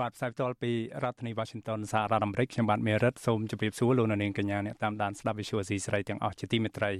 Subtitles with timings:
[0.00, 0.72] បាទផ្សាយផ្ទាល់ពី
[1.02, 6.92] រដ្ឋធានី Washington សហរដ្ឋអាមេរិកខ្ញុំបាទមេរិតសូមជម្រាបសួរលោកអ្នកនាងកញ្ញាអ្នកតាមដានស្ដាប់ Visual Asia សេរីទាំងអស់ជាទីមេត្រី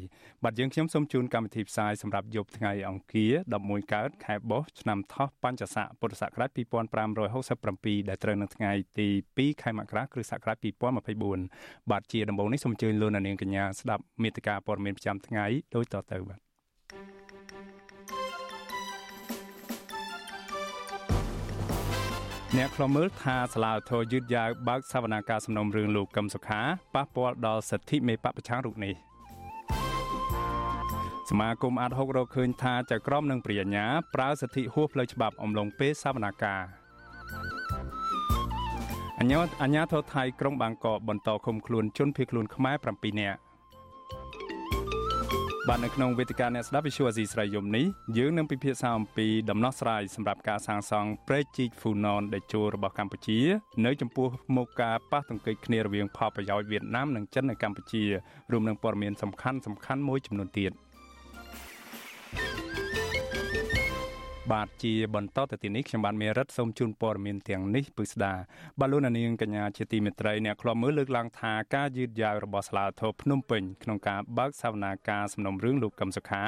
[0.45, 10.57] បាទយើងខ្ញុំសូមជូនកម្មវិធីផ្សាយសម្រាប់យប់ថ្ងៃអង្គារ11កើតខែបុស្សឆ្នាំថោះបัญចស័កពុរសករាជ2567ដែលត្រូវនៅថ្ងៃទី2ខែមករាគ្រិស្តសករាជ
[11.25, 16.41] 2024បាទជាដំបូងនេះសូមអញ្ជើញលោកអ្នកនាងកញ្ញាស្ដាប់មេតិការព័ត៌មានប្រចាំថ្ងៃដូចតទៅបាទ
[22.59, 26.61] អ្នកខ្លមើលថាសាលាធរយឺតយ៉ាវបើកសវនាការសំណុំរឿងលោកកឹមសុខា
[26.95, 28.95] ប៉ះពាល់ដល់សិទ្ធិមេបពប្រឆាំងរូបនេះ
[31.31, 36.63] សមាគមអាត់ហុករកឃើញថាចៅក្រមនិងព្រាញ្ញាប្រើសិទ្ធិហួសផ្លូវច្បាប់អំឡុងពេលសវនាការ
[39.21, 43.39] អញ្ញាអញ្ញាធរថៃក្រុងបាងកកបន្តឃុំខ្លួនជនភៀសខ្លួនខ្មែរ7នាក់
[45.69, 47.87] បាទនៅក្នុងវេទិកាអ្នកស្ដាប់ Visual Asia ស្រីយមនេះ
[48.19, 53.39] យើងនឹងពិភាក្សាអំពីដំណោះស្រាយសម្រាប់ការសាងសង់ព្រែកជីកហ្វូណនដែលជួររបស់កម្ពុជា
[53.85, 58.05] នៅចំពោះមុខការប៉ះទង្គិចគ្នារវាងផលប្រយោជន៍វៀតណាមនិងចិននៅកម្ពុជា
[58.53, 60.73] រួមនឹងព័ត៌មានសំខាន់សំខាន់មួយចំនួនទៀត
[64.53, 68.35] បាទជាបន្តទៅទីនេះខ្ញុំបានមេរិតសូមជូនព័ត៌មានទាំងនេះពិស្ដា
[68.81, 76.43] បាទលោកនាងកញ្ញាជាទីមេត្រីអ្នកខ្លាំមើលលើកឡើងថាការយឺតយ៉ាវរបស់សាលាធរភ្នំពេញក្នុងការបើកសវនាការសំណុំរឿងលោកកឹមសុខា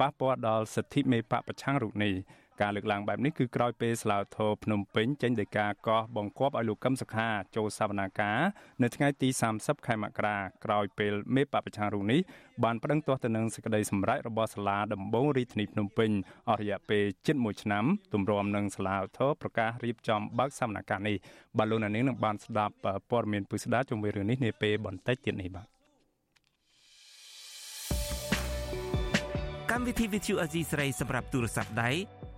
[0.00, 2.14] ប៉ះពាល់ដល់សិទ្ធិមេបកប្រឆាំងរូបនេះ
[2.60, 8.38] ការលើកឡើងបែបនេះគឺក្រោយពេលស្លាវធរភ្នំពេញចេញដោយការកោះបង្គាប់ឲ្យលោកកឹមសុខាចូលសវនាការ
[8.82, 9.28] នៅថ្ងៃទី
[9.58, 12.20] 30ខែមករាក្រោយពេលមេបពប្រឆាំងរូបនេះ
[12.64, 16.10] បានប្តឹងទាស់ទៅនឹងសេចក្តីសម្រេចរបស់សាលាដំបងរាជធានីភ្នំពេញ
[16.48, 17.84] អស់រយៈពេលជិត1ឆ្នាំ
[18.14, 21.16] ទម្រាំនឹងសាលាធរប្រកាសរៀបចំបើកសវនាការនេះ
[21.58, 22.74] បាទលោកនាងនឹងបានស្ដាប់
[23.10, 25.66] ព័ត៌មានពិស្ដាជុំវិញរឿងនេះនាពេលបន្តិចទៀតនេះបាទ
[29.70, 31.90] កម្មវិធី Vithu Azizi ស្រីសម្រាប់ទូរស័ព្ទដៃ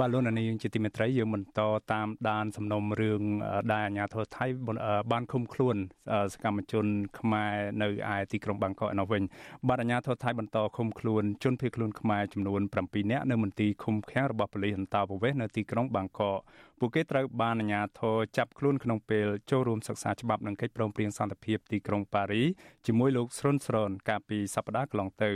[0.00, 1.60] បាទលោកនាងជាទីមេត្រីយើងបន្ត
[1.92, 3.22] តាមដានសំណុំរឿង
[3.72, 4.46] ដែលអាជ្ញាធរថៃ
[5.12, 5.76] បានឃុំខ្លួន
[6.32, 6.86] សកម្មជន
[7.18, 9.22] ខ្មែរនៅឯទីក្រុងបាងកកនៅវិញ
[9.68, 16.38] បាទអាជ្ញាធរថៃបន្តឃុំខ្លួនជនភៀសខ្លួនខ្មែរចំនួន7នាក់នៅមន្ទីរឃុំឃាំងរបស់ប៉ូលីសអន្តរប្រវេសន៍នៅទីក្រុងបាងកក
[16.78, 22.42] ពួកគេត្រូវបានអាជ្ញាធរចាប់ខ្លួនក្នុងពេលចូលរួមសិក្សាច្បាប់និងកិច្ចព្រមព្រៀងសន្តិភាពទីក្រុងប៉ារី
[22.86, 25.32] ជាមួយលោកស្រុនស្រនកាលពីសប្តាហ៍កន្លងទៅ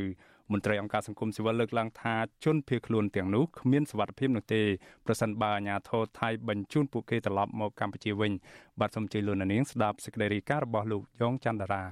[0.52, 2.14] មន្ត្រីអង្គការសង្គមស៊ីវិលលើកឡើងថា
[2.44, 4.62] ជនភៀសខ្លួនទាំងនោះគ្មានសុវត្ថិភាពនោះទេ
[5.06, 8.32] ប្រសិនបើអាជ្ញាធរថៃបញ្ជូនពួកគេត្រឡប់មកកម្ពុជាវិញ
[8.80, 11.84] បាទសូមជ័យលោកនាងស្ដាប់សេចក្តីរាយការណ៍របស់លោកយ៉ងច័ន្ទរា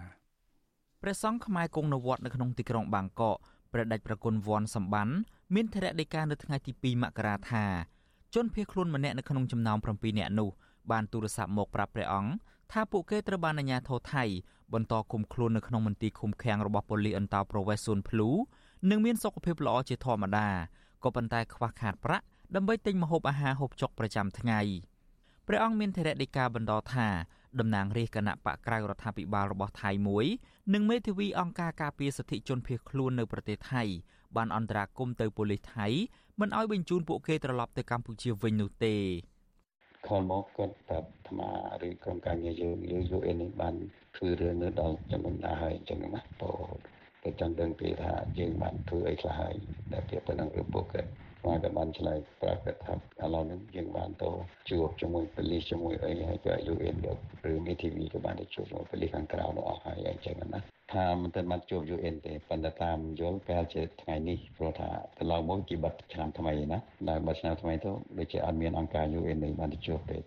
[1.02, 3.36] ព្រះសង្ឃខ្មែរគង់នៅវត្តនៅក្នុងទីក្រុងបាងកក
[3.72, 5.08] ព្រះដេចប្រគុណវ័នសម្បាន
[5.54, 7.64] មានធរៈដីកានៅថ្ងៃទី2មករាថា
[8.34, 10.48] ជនភៀសខ្លួនម្នាក់នៅក្នុងចំណោម7នាក់នោះ
[10.90, 12.30] បានទូរស័ព្ទមកប្រាប់ព្រះអង្គ
[12.74, 14.24] ថាពួកគេត្រូវបានអាជ្ញាធរថៃ
[14.74, 18.28] បន្តឃុំខ្លួននៅក្នុងមន្ទីរឃុំឃាំងរបស់ប៉ូលីសអន្តោប្រវេសន៍សួនភ្លូ
[18.90, 20.48] និងមានសុខភាពល្អជាធម្មតា
[21.04, 24.60] ក៏ប៉ុន្តែខ្វះខាតប្រាក់ដើម្បីទិញម្ហូបអាហារហូបចុកប្រចាំថ្ងៃ
[25.46, 27.08] ព្រះអង្គមានធរៈដីកាបន្តថា
[27.60, 30.26] តំណាងរាជគណៈបកក្រៅរដ្ឋាភិបាលរបស់ថៃមួយ
[30.74, 33.82] និងមេធាវីអង្គការការពារសិទ្ធិជនភៀសខ្លួននៅប្រទេសថៃ
[34.36, 35.86] បានអន្តរាគមន៍ទៅប៉ូលីសថៃ
[36.40, 38.96] មិនឲ្យបញ្ជូនពួកគេត្រឡប់ទៅកម្ពុជាវិញនោះទេ
[40.06, 41.50] ខលមកគាត់ប្រាប់អាត្មា
[41.88, 43.74] ឬក្រុមការងារយើងយើង UN នេះបាន
[44.16, 46.50] ធ្វើរឿងនៅដល់ចំណុចណាហើយអញ្ចឹងណាពោ
[47.22, 49.54] តែចង់ដឹងពីថាយើងបានធ្វើអីខ្លះហើយ
[49.92, 51.10] ដែលពាក់ទៅនឹងរឿងពួកគាត់
[51.44, 52.94] ស្មារតីបានឆ្លើយប្រាប់គាត់ថា
[53.24, 54.30] ឥឡូវនេះយើងបានទៅ
[54.68, 56.96] ជួបជាមួយប៉ូលីសជាមួយអីហើយក៏ UN
[57.50, 60.60] ឬ MTV ក៏បានទៅជួបជាមួយប៉ូលីសខាងក្រៅនោះអស់ហើយអញ្ចឹងណា
[60.94, 64.88] ថាមិនទាន់បានជួប UN ទេប៉ុន្តែតាមយល់ប្រហែលជាថ្ងៃនេះព្រោះថា
[65.18, 70.18] កន្លងមកជាបិទឆ្នាំថ្មីណាដល់បិទឆ្នាំថ្មីទៅដូចជាអត់មានអង្គការ UN នេះបានទៅជួបទេ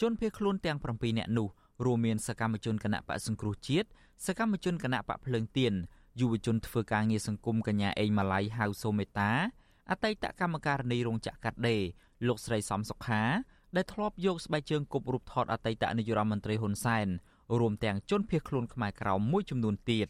[0.00, 1.48] ជនភៀសខ្លួនទាំង7នាក់នោះ
[1.84, 3.88] រួមមានសកម្មជនគណៈបកសង្គ្រោះជាតិ
[4.26, 5.72] សកម្មជនគណៈបកភ្លើងទៀន
[6.20, 9.32] យុវជនធ្វើការងារសង្គមកញ្ញាអេងម៉ាឡៃហៅសូមេតា
[9.90, 11.82] អតីតកម្មការនីរោងចក្រកាត់ដេរ
[12.26, 13.22] លោកស្រីសំសុខា
[13.76, 17.08] ដែលធ្លាប់យកស្បែកជើងគប់រូបថតអតីតនាយរដ្ឋមន្ត្រីហ៊ុនសែន
[17.60, 20.06] រួមទាំងជនភៀសខ្លួនខ្មែរក្រៅមួយចំនួនទៀត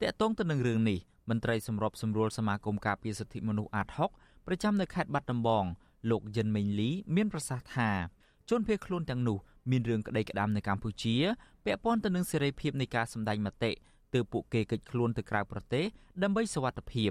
[0.00, 0.98] តកតងទៅនឹងរឿងនេះ
[1.30, 3.88] មន្ត្រីសម្របសម្រួលសមាគមការពារសិទ្ធិមនុស្សអាត
[4.18, 5.64] 6ប្រចាំនៅខេត្តបាត់ដំបង
[6.10, 7.90] លោកយិនមេងលីមានប្រសាសន៍ថា
[8.50, 9.38] ជនភៀសខ្លួនទាំងនោះ
[9.70, 11.14] មានរឿងក្តីក្តាមនៅកម្ពុជា
[11.64, 13.72] ពាក់ព័ន្ធទៅនឹងសេរីភាពនៃការសម្ដែងមតិ
[14.14, 15.84] ទើបពួកគេកិច្ចខ្លួនទៅក្រៅប្រទេស
[16.22, 17.10] ដើម្បីសវត្ថិភាព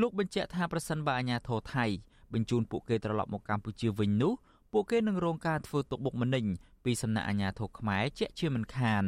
[0.00, 1.84] លោកបញ្ជាក់ថាប្រសិនបើអាជ្ញាធរថៃ
[2.32, 4.32] បញ្ជូនពួកគេត្រឡប់មកកម្ពុជាវិញនោះ
[4.72, 6.44] ពួកគេនឹងរងការធ្វើទុកបុកម្នេញ
[6.84, 9.04] ពីសំណាក់អាជ្ញាធរខ្មែរជាក់ជាមិនខាន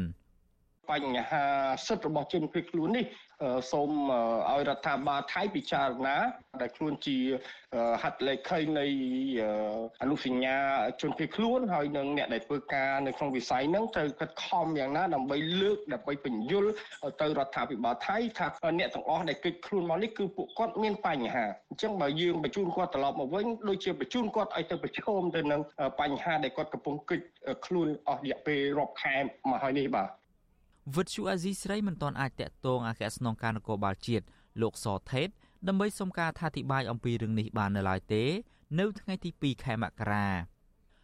[0.91, 1.45] បញ្ហា
[1.87, 3.05] សិទ្ធិរបស់ជនភៀសខ្លួននេះ
[3.73, 3.91] សូម
[4.51, 6.17] ឲ្យរដ្ឋាភិបាលថៃពិចារណា
[6.61, 7.19] ដែលខ្លួនជា
[8.03, 8.87] ហត្ថលេខីនៃ
[10.03, 10.57] អនុសញ្ញា
[11.01, 16.65] ជនភៀសខ្លួនហើយនឹងអ្នកដែលធ្វើការនៅក្នុងវិស័យហ្នឹងត្រូវខិតខំយ៉ាងណាដើម្បីលើកដើម្បីបញ្យល
[17.21, 18.47] ទៅរដ្ឋាភិបាលថៃថា
[18.79, 25.61] អ្នកទាំងអស់ដែលគេចខ្លួនមកនេះគឺពួកគាត់មានបញ្ហាអញ្ចឹងបើយើងបញ្ជូនគាត់ត្រឡប់មកវិញដូចជាបញ្ជូនគាត់ឲ្យទៅប្រឈមទៅនឹង
[26.01, 27.21] បញ្ហាដែលគាត់កំពុងគេច
[27.67, 29.17] ខ្លួនអស់រយៈពេលរាប់ខែ
[29.51, 30.09] មកហើយនេះបាទ
[30.93, 34.25] វិទ្យុអាស៊ីស្រីមិនទាន់អាចតាក់ទងអគ្គស្នងការនគរបាលជាតិ
[34.63, 35.29] លោកសថេត
[35.69, 38.25] ដើម្បីសុំការអធិប្បាយអំពីរឿងនេះបាននៅឡើយទេ
[38.79, 40.29] នៅថ្ងៃទី2ខែមករា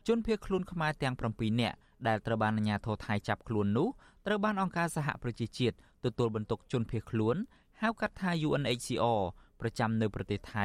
[0.07, 1.77] ជនភៀសខ្លួនខ្មែរទាំង7នាក់
[2.09, 3.89] ដែលត្រូវបានអាជ្ញាធរថៃចាប់ខ្លួននោះ
[4.27, 7.37] ត្រូវបានអង្គការសហប្រជាជាតិទទួលបន្ទុកជនភៀសខ្លួន
[7.81, 9.21] ហៅកាត់ថា UNHCR
[9.61, 10.65] ប្រចាំនៅប្រទេសថៃ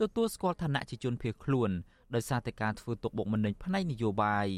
[0.00, 1.70] ទទួលស្គាល់ឋានៈជាជនភៀសខ្លួន
[2.14, 4.48] ដោយសារតែការធ្វើទុកបុកម្នេញផ្នែកនយោបាយ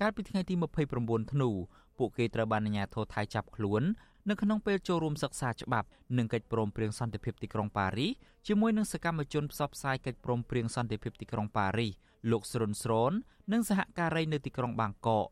[0.00, 0.54] កាលពីថ្ងៃទី
[0.92, 1.50] 29ធ្នូ
[2.00, 3.82] ពួកគេត្រូវបានអាជ្ញាធរថៃចាប់ខ្លួន
[4.28, 8.10] នៅក្នុងពេលចូលរួមសិក្សាច្បាប់និងកិច្ចព្រមព្រៀងសន្តិភាពទីក្រុងប៉ារីស
[8.46, 11.92] ជាមួយនឹងសកម្មជនផ្សព្វផ្សាយកិច្ចព្រមព្រៀងសន្តិភាពទីក្រុងប៉ារីស
[12.30, 13.12] លោកស្រុនស្រន
[13.52, 15.28] និងសហការីនៅទីក្រុងបាងកក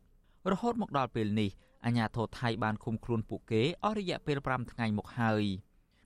[0.50, 1.50] រហូតមកដល់ពេលនេះ
[1.84, 5.44] អាជ្ញាធរថៃបានឃុំខ្លួនពួកគេអស់រយៈពេល5ថ្ងៃមកហើយ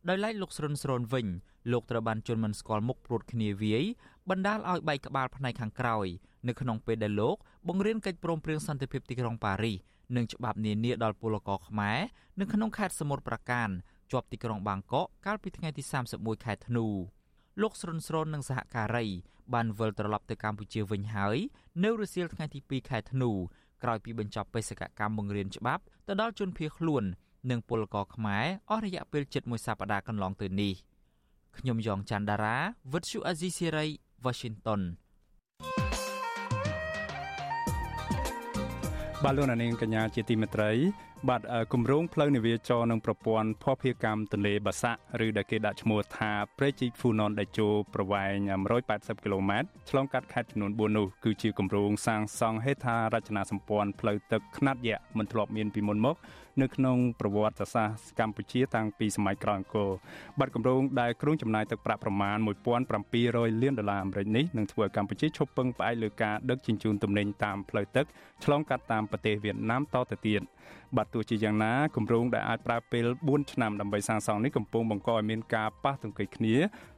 [0.08, 1.26] ដោយឡែកលោកស្រុនស្រនវិញ
[1.72, 3.84] លោកត្រូវបានជន់មិនស្គាល់មុខព្រួតគ្នាវាយ
[4.30, 6.06] បណ្ដាលឲ្យបែកក្បាលផ្នែកខាងក្រោយ
[6.48, 7.36] នៅក្នុងពេលដែលលោក
[7.68, 9.76] បង្រៀនកិច្ចព្រមព្រៀងសន្តិភាពទីក្រុងប៉ារីស
[10.16, 11.98] និងច្បាប់នានាដល់ពលករខ្មែរ
[12.40, 13.68] នៅក្នុងខេត្តសមុទ្រប្រាកាន
[14.12, 15.82] ជាប់ទីក្រុងបាងកកកាលពីថ្ងៃទី
[16.14, 16.86] 31ខែធ្នូ
[17.62, 19.06] លោកស្រុនស្រននិងសហការី
[19.54, 21.36] បានវិលត្រឡប់ទៅកម្ពុជាវិញហើយ
[21.84, 23.30] នៅរសៀលថ្ងៃទី2ខែធ្នូ
[23.82, 27.04] ក្រោយពីបញ្ចប់បេសកកម្មបង្រៀនច្បាប់ទៅដល់ជនភៀសខ្លួន
[27.50, 30.74] និងពលករខ្មែរអស់រយៈពេលជិត1សប្តាហ៍កន្លងទៅនេះ
[31.58, 32.56] ខ្ញុំយ៉ងច័ន្ទដារា
[32.92, 33.86] វិទ្យុអាស៊ីសេរី
[34.24, 34.80] Washington
[39.24, 40.70] បាទលោកនាងកញ្ញាជាទីមេត្រី
[41.30, 41.42] បាទ
[41.72, 48.34] គម្រោងផ្លូវនាវាចរនឹងប្រព័ន្ធភស្តុភារកម្មទន្លេបាសាក់ឬដែលគេដាក់ឈ្មោះថាព្រែកជីកហ្វូណនដែលចូលប្រវែង
[48.82, 56.16] 180គីឡូម៉ែត្រឆ្លងកាត់ខេត្តចំនួន4នោះគឺជាគម្រោងសាងសង់ហេដ្ឋារចនាសម្ព័ន្ធផ្លូវទឹកខ្នាតយក្សមិនធ្លាប់មានពីមុនមក
[56.62, 59.90] នៅក្នុងប្រវត្តិសាស្ត្រកម្ពុជាតាំងពីសម័យក្រោយអង្គរ
[60.38, 62.36] បាត់គម្រោងដែលគ្រោងចំណាយទឹកប្រាក់ប្រមាណ
[62.98, 68.06] 1700លានដុល្លារអាមេរិកនេះនឹងធ្វើឲ្យកម្ពុជាឈប់ពឹងផ្អែកលើការដឹកជញ្ជូនទំនិញតាមផ្លូវទឹក
[68.44, 70.42] ឆ្លងកាត់តាមប្រទេសវៀតណាមតទៅទៀត។
[70.96, 76.54] បាទទោះជាយ៉ាងណាគម្រោងដែលអាចប្រើពេល4ឆ្នាំដើម្បីសាងសង់នេះកំពុងបង្កឲ្យមានការប៉ះទង្គិចគ្នា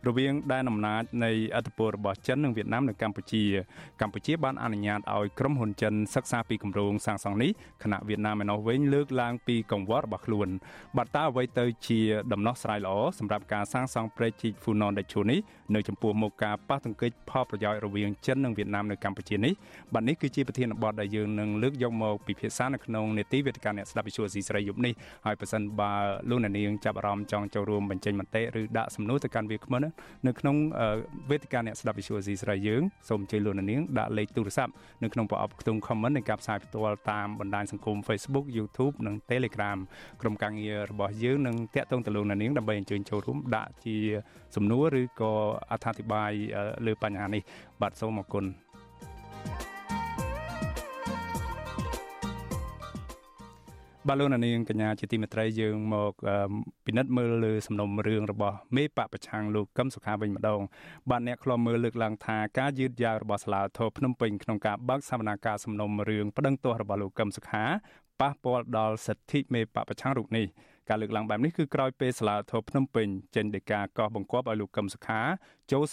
[0.08, 3.42] រវាងដែនអំណាចនៃអធិបតេយ្យរបស់ចិននិងវៀតណាមនៅកម្ពុជា
[4.00, 7.50] កម្ពុជាបានអនុញ្ញាតឲ្យក្រុមហ៊ុនចិនសិក្សាពីគម្រោងសាងសង់នេះ
[7.82, 10.48] ខណៈវៀតណាមឯណោះវិញលើកឡើងពីកង្វល់របស់ខ្លួន
[10.96, 12.00] បាទតើអ្វីទៅជា
[12.32, 15.38] ដំណោះស្រាយល្អសម្រាប់ការសាងសង់ព្រែកជីកហ្វូណនដេជូនេះ
[15.74, 19.52] នៅចំពោះមុខការប៉ះទង្គិចផលប្រយោជន៍រវាងចិននិងវៀតណាមនៅកម្ពុជានេះ
[19.94, 24.92] បាទនេះគឺជាប្រធានបទដែលយើងនឹងលើកយកមកពិភាក្សានៅក្នុងនេតិវេទិកាអ្នកស្ដាប់វិទ្យុស៊ីស្រីយប់នេះ
[25.26, 25.92] ហើយប៉ះសិនបើ
[26.30, 29.84] លោកអ្នកនាងចាប់អារម្មណ៍ចង់ចូលរួមបញ្ចេញមតិឬដាក់សំណួរទៅកាន់វាគ្មិន
[30.26, 30.56] នៅក្នុង
[31.30, 34.72] វេទិកាអ្នកស្ដាប់វិទ្យុស៊ីស្រីយើងសូមអញ្ជើញលោកអ្នកនាងដាក់លេខទូរស័ព្ទ
[35.02, 39.78] នៅក្នុងប្រអប់ខ្ទង់ comment នៃការផ្សាយផ្ទាល់តាមបណ្ដាញសង្គម Facebook YouTube និង Telegram
[40.20, 43.96] ក្រុមការងាររបស់យើងនឹងតាក់ទងទៅលោកអ្នកនាងដើម្បីអញ្ជើញចូលរួមដាក់ជា
[44.56, 45.32] សំណួរឬក៏
[45.70, 46.32] អត្ថាធិប្បាយ
[46.86, 47.42] លើបញ្ហានេះ
[47.80, 48.44] បាទសូមអរគុណ
[54.08, 56.12] បាទលោកនាងកញ្ញាជាទីមេត្រីយើងមក
[56.86, 60.60] ពិនិត្យមើលលើសំណុំរឿងរបស់មេបកប្រឆាំងលោកកឹមសុខាវិញម្ដង
[61.10, 67.64] បាទអ្នកខ្លំមើលលើកឡើងថាការយឺតយ៉ាវរបស់សាលាធរភ្នំពេញក្នុងការបើកសវនាការសំណុំរឿងប្តឹងទាស់របស់លោកកឹមសុខា
[68.20, 70.46] ប៉ះពាល់ដល់សិទ្ធិមេបកប្រឆាំងរូបនេះ
[70.88, 75.20] ការលើកឡើងបែបនេះគឺក្រោយពេលសាលាធរភ្នំពេញចេញដីកាកោះបង្គាប់ឲ្យលោកកឹមសុខា
[75.72, 75.84] ចូល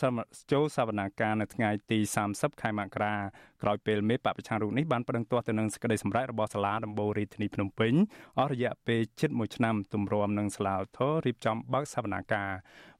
[0.51, 3.15] ចូលសវនាការនៅថ្ងៃទី30ខែមករា
[3.61, 7.93] ក្រោយពេលមេបពប្រឆាំងរូបនេះបានប្តឹងទាស់ទៅនឹងសេចក្តីសម្រេចរបស់សាលាដំបូងរាជធានីភ្នំពេញ
[8.39, 12.49] អស់រយៈពេលជិត1ឆ្នាំទម្រាំនឹងសាលាធររៀបចំបើកសវនាការ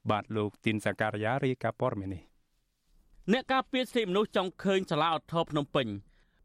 [0.10, 2.21] បាទលោកទីនសាការីយ៉ារាយការណ៍ព័ត៌មាននេះ
[3.31, 5.88] អ្នកការពារសិទ្ធិមនុស្សចង់ឃើញសាលាឧទ្ធរភ្នំពេញ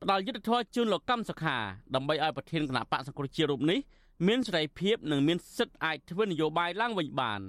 [0.03, 1.57] ផ្ដល់យុទ្ធធរជូនលោកកម្មសខា
[1.95, 3.79] ដើម្បីឲ្យប្រធានគណៈបកសង្គ្រោះជាតិរូបនេះ
[4.25, 7.41] មានសេរីភាពនិងមានសិទ្ធិអាចធ្វើនយោបាយឡើងវិញបាន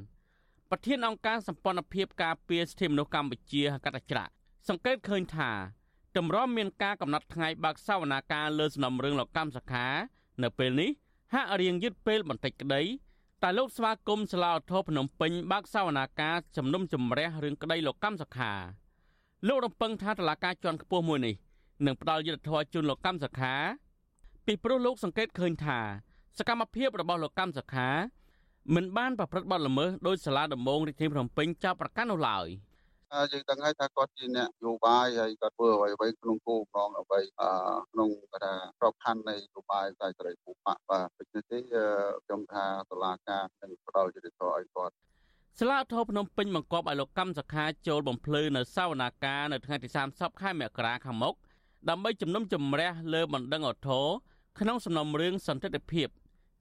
[0.69, 4.23] ប្រធានអង្គការសម្ព័ន្ធភាពការពារសិទ្ធិមនុស្សកម្ពុជាកតច្រា
[4.67, 5.51] សង្កេតឃើញថា
[6.17, 9.85] តម្រាំមានការកំណត់ថ្ងៃបើកសវនាការលើសំណុំរឿងលោកកម្មសខា
[10.43, 10.89] នៅពេលនេះ
[11.33, 12.81] ហាក់រៀងយឺតពេលបន្តិចក្តី
[13.43, 18.51] តែលោកស្វាគមន៍សាលាឧទ្ធរភ្នំពេញបើកសវនាការជំនុំជម្រះរឿងក្តីលោកកម្មសខា
[19.47, 21.35] លោករំពឹងថាតឡាការជាន់ខ្ពស់មួយនេះ
[21.85, 23.53] នឹងផ្ដល់យុត្តិធម៌ជូនលោកកម្មសខា
[24.45, 25.79] ពីព្រោះលោកសង្កេតឃើញថា
[26.37, 27.89] សកម្មភាពរបស់លោកកម្មសខា
[28.75, 32.47] មិនបានប្រព្រឹត្តបទល្មើសដោយសាលាដំបងរាជធានីភ្នំពេញចោទប្រកាន់នោះឡើយ
[33.31, 37.19] យើងដឹងហើយថាគាត់ជាអ្នកយោបាយហើយគាត់ធ្វើអ្វីអ្វីក្នុងគោលបំណងអ្វី
[37.91, 41.57] ក្នុងគេថាក្របខ័ណ្ឌនៃយោបាយតែសេរីភូមិបាទដូច្នេះទេ
[42.25, 44.93] ខ្ញុំថាសាលាការនឹងផ្ដល់យុត្តិធម៌ឲ្យគាត់
[45.59, 51.35] សាលាធរភ្នំពេញបង្គាប់ឲ្យលោកកម្មសខាចូលបំភ្លឺនៅសវនាការនៅថ្ងៃទី30ខែមករាខាងមុខ
[51.89, 54.05] ដើម្បីជំនុំជម្រះលើបណ្ដឹងអធរ
[54.59, 56.07] ក្នុងសំណុំរឿងសន្តិភាព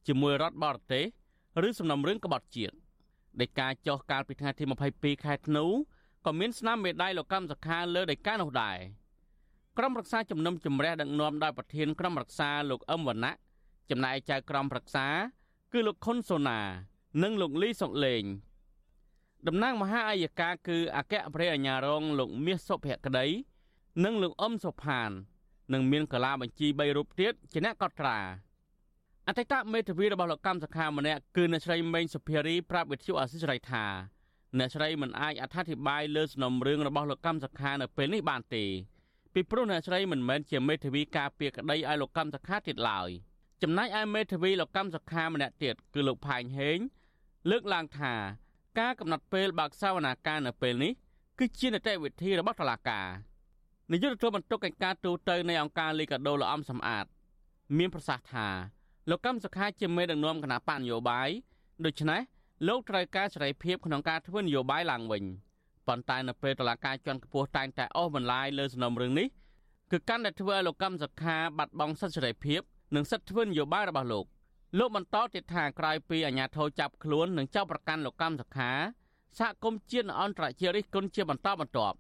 [0.07, 1.05] ជាមួយរដ្ឋបរទេស
[1.67, 2.75] ឬសំណុំរឿងក្បត់ជាតិ
[3.41, 5.65] ដោយការចោះកាលពីថ្ងៃទី22ខែធ្នូ
[6.27, 8.79] ក៏មានស្នាមមេដាយលោកកម្មសខាលើដោយការនោះដែរ
[9.79, 13.35] ក្រុមរក្សាជំនុំជម្រះដឹកនាំដោយប្រធានក្រុមរក្សាលោកអឹមវណ្ណៈ
[13.91, 15.07] ចំណែកចៅក្រុមប្រឹក្សា
[15.73, 16.61] គឺលោកខុនសូណា
[17.23, 18.25] និងលោកលីសុកលេង
[19.47, 23.27] តំណាងមហាអัยការគឺអគ្គព្រះអាជ្ញារង លោកមាសសុភក្តី
[24.05, 25.11] និងលោកអ៊ំសុផាន
[25.73, 28.19] និងមានកលាបញ្ជី3រូបទៀតជាអ្នកកត់ត្រា
[29.29, 33.85] អតីតមេធាវីរបស់លោកកម្មសខាម្នាក់គឺអ្នកស្រីមេងសុភារីប្រាប់វិទ្យុអាស៊ីសេរីថា
[34.59, 38.65] អ្នកស្រីមិនអាចអត្ថាធិប្បាយលើសំណុំរឿងរបស់លោកកម្មសខានៅពេលនេះបានទេ
[39.35, 43.09] ពីព្រោះអ្នកស្រីមិនមែនជាមេធាវីការពារក្តីឲ្យលោកកម្មសខាទៀតឡើយ
[43.63, 46.79] ចំណែកឯមេធាវីលោកកម្មសខាម្នាក់ទៀតគឺលោកផែងហេង
[47.51, 48.15] លើកឡើងថា
[48.79, 50.93] ការកំណត់ពេលបើកសវនាការនៅពេលនេះ
[51.39, 53.09] គឺជានីតិវិធីរបស់តុលាការ
[53.91, 57.07] នាយកទទួលបន្ទុកកិច្ចការទូតនៃអង្គការលីកាដូលោកអំសំអាត
[57.79, 58.49] មានប្រសាសន៍ថា
[59.11, 61.29] លោកកម្មសុខាជាមេដឹកនាំគណៈបកនយោបាយ
[61.85, 62.21] ដូច្នេះ
[62.69, 65.25] លោកត្រូវការសេរីភាពក្នុងការធ្វើនយោបាយឡើងវិញ
[65.87, 69.29] ប៉ុន្តែនៅពេលតឡាការជាន់ខ្ពស់តែងតែអូសបន្លាយលើសំណុំរឿងនេះ
[69.91, 72.61] គឺកាន់តែធ្វើឲ្យលោកកម្មសុខាបាត់បង់សិទ្ធិសេរីភាព
[72.95, 74.27] និងសិទ្ធិធ្វើនយោបាយរបស់លោក
[74.79, 78.71] លោកបន្តទៀតថាក្រោយពីអាជ្ញាធរចាប់ខ្លួននិងចាប់ប្រកាន់លោកកម្មសុខា
[79.39, 81.97] សហគមន៍ជាតិអន្តរជាតិរិះគន់ជាបន្តបន្ទាប់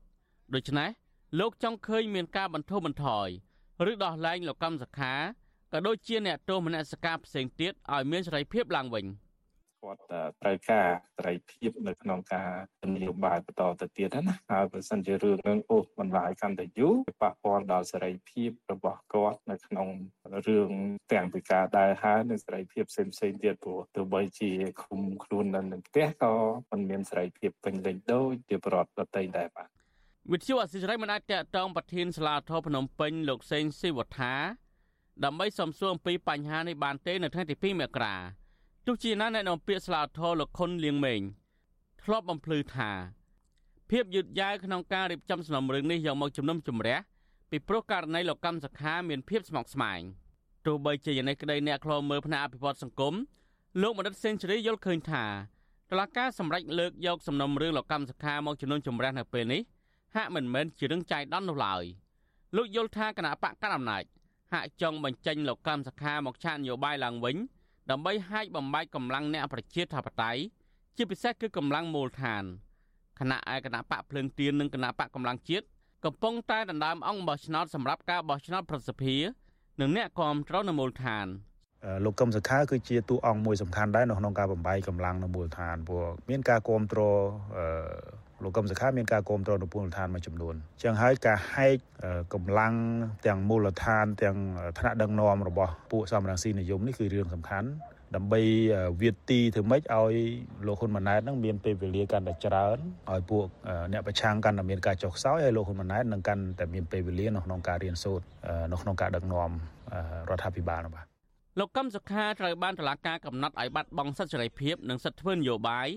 [0.54, 0.90] ដូច្នេះ
[1.38, 3.28] លោកចង់ឃើញមានការបន្ធូរបន្ថយ
[3.90, 5.14] ឬដោះលែងលោកកម្មសខា
[5.76, 9.06] ក៏ដូចជាអ្នកទោសមនសិការផ្សេងទៀតឲ្យមានសេរីភាពឡើងវិញ
[9.82, 10.00] គាត់
[10.42, 12.50] ត្រូវការសេរីភាពនៅក្នុងការ
[12.94, 19.88] នយោបាយបន្តទៅទៀតណាហើយបើសិនជារឿងនឹងអូសបន្លាយកាន់តែយូរប៉ះពាល់ដល់សេរីភាពរបស់គាត់នៅក្នុង
[20.46, 20.70] រឿង
[21.12, 24.50] ទាំងពីការដើរហើរនិងសេរីភាពផ្សេងផ្សេងទៀតព្រោះទោះបីជា
[24.82, 26.34] ឃុំខ្លួននៅនឹងផ្ទះក៏
[26.70, 29.68] មិនមានសេរីភាពពេញលេញដូចជាប្រវត្តិដទៃដែរបាទ
[30.32, 34.34] វិទ្យុអសិរ័យមិនអាចតកតងប្រធានសាលាធរភ្នំពេញលោកសេងស៊ីវត្ថា
[35.24, 38.14] ដើម្បីសំសួរអំពីបញ្ហានេះបានទេនៅថ្ងៃទី2មករា
[38.86, 41.22] ទោះជាណាអ្នកនាំពាក្យសាលាធរលោកខុនលៀងម៉េង
[42.02, 42.90] ធ្លាប់បំភ្លឺថា
[43.90, 46.96] ភាពយឺតយ៉ាវក្នុងការរៀបចំសំណុំរឿងនេះយកមកជំនុំជម្រះ
[47.50, 50.00] ពីព្រោះករណីលោកកម្មសខាមានភាពស្មុគស្មាញ
[50.66, 53.14] ទោះបីជាយ៉ាងនេះក្តីអ្នកខ្លោមើលផ្នែកអភិវឌ្ឍសង្គម
[53.82, 55.24] លោកបណ្ឌិតសេនស៊ូរីយល់ឃើញថា
[55.90, 59.62] តឡាការសម្រេចលើកយកសំណុំរឿងលោកកម្មសខាមកជំនុំជម្រះនៅពេលនេះ
[60.16, 61.84] ហាក់មិនមែនជារឿងចៃដន្យនោះឡើយ
[62.56, 64.04] លោកយល់ថាគណៈបកកណ្ដាលអំណាច
[64.52, 67.36] ហាក់ចង់បញ្ចេញលោកកម្មសខាមកឆាកនយោបាយឡើងវិញ
[67.90, 70.40] ដើម្បីហាយបំបែកកម្លាំងអ្នកប្រជាធិបតេយ្យ
[70.96, 72.44] ជាពិសេសគឺកម្លាំងមូលដ្ឋាន
[73.20, 75.66] គណៈឯគណៈបកភ្លើងទៀននិងគណៈបកកម្លាំងជាតិ
[76.04, 79.22] កំពុងតែដណ្ដើមអង្គបោះឆ្នោតសម្រាប់ការបោះឆ្នោតប្រសិទ្ធភាព
[79.80, 81.26] និងអ្នកគ្រប់គ្រងនៅមូលដ្ឋាន
[82.04, 87.20] លោកកឹមសុខាគឺជាតួអង្គមួយសំខាន់ដែរនៅក្នុងការបំបែកកម្លាំងនៅមូលដ្ឋានព្រោះមានការគ្រប់គ្រង
[88.42, 91.76] លោកកឹមសុខាមានការគ្រប់គ្រងនៅមូលដ្ឋានមួយចំនួនអញ្ចឹងហើយការហែក
[92.34, 92.74] កម្លាំង
[93.26, 94.36] ទាំងមូលដ្ឋានទាំង
[94.78, 97.68] ថ្នាក់ដឹកនាំរបស់ពួកសមរង្ស៊ីនិយមនេះគឺរឿងសំខាន់
[98.14, 98.40] ដើម្បី
[99.00, 100.14] វាទីធ្វើម៉េចឲ្យ
[100.66, 102.78] លោកហ៊ុនម៉ាណែតនឹងមានពេលវេលាកាន់តែច្រើន
[103.12, 103.44] ឲ្យពួក
[103.92, 108.24] អ្នកប្រឆាំងកាន់តែមានការចុះខ្សោយហើយលោកហ៊ុនម៉ាណែតនឹងកាន់តែមានពេលវេលានៅក្នុងការរៀនសូត្រ
[108.72, 109.50] នៅក្នុងការដឹកនាំ
[110.30, 111.06] រដ្ឋាភិបាលនោះបាទ
[111.58, 115.88] លោកកឹមសុខាត្រូវបានតុលាការកំណត់ឲ្យបាត់បង់សិទ្ធិសេរីភាពនិងសិទ្ធិធ្វើនយោបាយ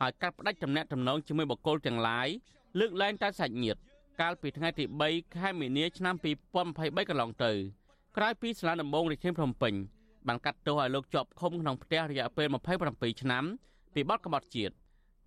[0.00, 2.28] ហើយកាត់ផ្តាច់ទំនាក់ទំនងជាមួយបុគ្គលទាំងឡាយ
[2.78, 3.80] លើកលែងតែសាច់ញាតិ
[4.20, 6.14] កាលពីថ្ងៃទី3ខែមីនាឆ្នាំ
[6.62, 7.52] 2023កន្លងទៅ
[8.16, 9.74] ក្រោយពីសាលាដំបងរាជធានីភ្នំពេញ
[10.26, 12.46] បានកាត់ទោសឲ្យលោកជាប់ឃុំក្នុងផ្ទះរយៈពេល
[12.84, 13.44] 27ឆ្នាំ
[13.94, 14.74] ពីបទក្បត់ជាតិ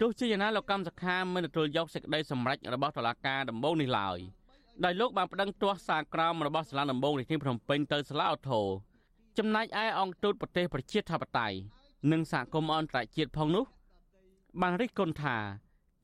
[0.02, 4.18] ទោះជាយ៉ាងណាលោកកម្មសខាមិនទទួលយកសេចក្តីសម្រេចរបស់តុលាការដំបងនេះឡើយ
[4.86, 8.68] ដោយលោកបានប្តឹងទាស់សារក្រមរបស់សាលាដំបងរាជធានីភ្នំពេញទៅសាលាឧទ្ធរ
[9.38, 11.58] ចំណែកឯអង្គទូតប្រទេសប្រជាធិបតេយ្យ
[12.12, 13.66] និងសហគមន៍អន្តរជាតិផងនោះ
[14.62, 15.38] បានរិះគន់ថា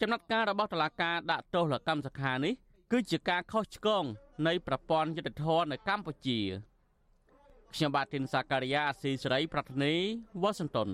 [0.02, 2.54] ចំណាត់ការរបស់តុលាការដាក់ទោសលោកកម្មសខានេះ
[2.92, 4.04] គឺជាការខុសឆ្គង
[4.48, 6.40] នៃប្រព័ន្ធយុតិធធម៌នៅកម្ពុជា
[7.74, 9.96] ខ្ញុំបាទធីនសាការីយ៉ាអស៊ីសេរី ប្រធានី
[10.42, 10.90] វ៉ាស៊ីនតោន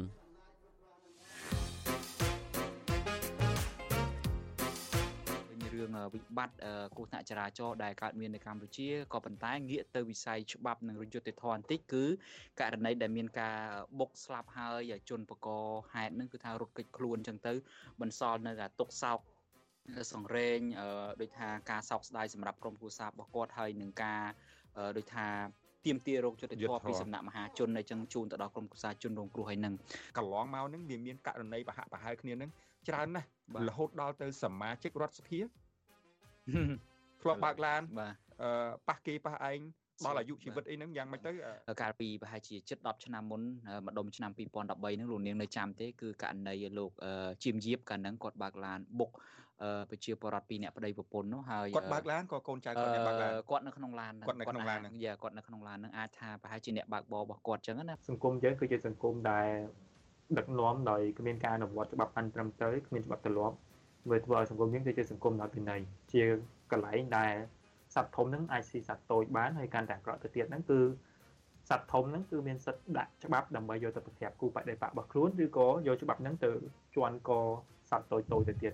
[6.13, 6.57] វិបត្តិ
[6.95, 12.03] គ្រោះថ្នាក់ចរាចរណ៍ដែលកើតមាននៅកម្ពុជាក៏ប៉ុន្តែងាកទៅវិស័យច្បាប់និងរយុត្តិធម៌បន្តិចគឺ
[12.59, 13.57] ករណីដែលមានការ
[13.99, 15.47] បុកស្លាប់ហើយជនបក
[15.93, 17.53] ហេតុនឹងគឺថារត់គេចខ្លួនអញ្ចឹងទៅ
[18.01, 19.19] បន្សល់នៅតែទុកសោក
[20.13, 20.59] សង្រេង
[21.21, 24.23] ដូចថាការសោកស្ដាយសម្រាប់ក្រុមគ្រួសាររបស់គាត់ហើយនឹងការ
[24.97, 25.27] ដូចថា
[25.85, 29.73] ទៀមទារោគយុទ្ធធម៌ពីសំណាក់មហាជនអញ្ចឹងជូនទៅដល់ក្រុមគ្រួសារជនរងគ្រោះហើយនឹង
[30.17, 32.49] កន្លងមកនឹងវាមានករណីបហៈបហែគ្នានឹង
[32.89, 33.27] ច្រើនណាស់
[33.69, 35.39] រហូតដល់ទៅសមាជិករដ្ឋសភា
[37.21, 38.49] ធ្លាប់បើកឡានបាទអឺ
[38.89, 39.59] ប៉ះគេប៉ះឯង
[40.05, 41.31] ដល់អាយុជីវិតអីហ្នឹងយ៉ាងម៉េចទៅ
[41.81, 43.41] កាលពីប្រហែលជាជិត10ឆ្នាំមុន
[43.87, 46.91] ម្ដុំឆ្នាំ2013ហ្នឹងលោកនាងនៅចាំទេគឺករណីលោក
[47.43, 49.11] ជាមយៀបកាលហ្នឹងគាត់បើកឡានបុក
[49.89, 59.47] ប្រជាពលរដ្ឋពីរអ្នកប្តីប្រពន្ធនោះហើយគាត់បើកឡានក៏កូនចៅគាត់អ្នកបើកឡានគាត់នៅក្នុងឡានគាត់នៅក្នុងឡានហ្នឹងយ៉ាគាត់នៅក្នុងឡានហ្នឹងអាចថាប្រហែលជាអ្នកបើកបររបស់គាត់ចឹងណាសង្គមយើងគឺជាសង្គមដែល
[60.37, 63.55] ដឹកនាំដោយគ្មានការអនុវត្តច្បាប់បានត្រឹមត្រូវគ្មានច្បាប់ទម្លាប់
[64.11, 65.77] វាធ្វើឲ្យសង្គមយើងគឺជាសង្គមដល់ពីណី
[66.15, 66.25] ជា
[66.71, 67.33] កន្លែងដែល
[67.95, 70.79] សត្វធំហ្នឹងអាចស៊ីសត្វតូចបានហើយកាន់តែអាក្រក់ទៅទៀតហ្នឹងគឺ
[71.69, 76.51] សត្វធំហ្នឹងគឺមានសិទ្ធិដាក់ច្បាប់ដើម្បីយកទៅប្រតិបត្តិគូបដិបត្តិរបស់ខ្លួនឬក៏យកច្បាប់ហ្នឹងទៅ
[76.95, 77.31] ជន់ក
[77.89, 78.73] សត្វតូចតូចទៅទៀត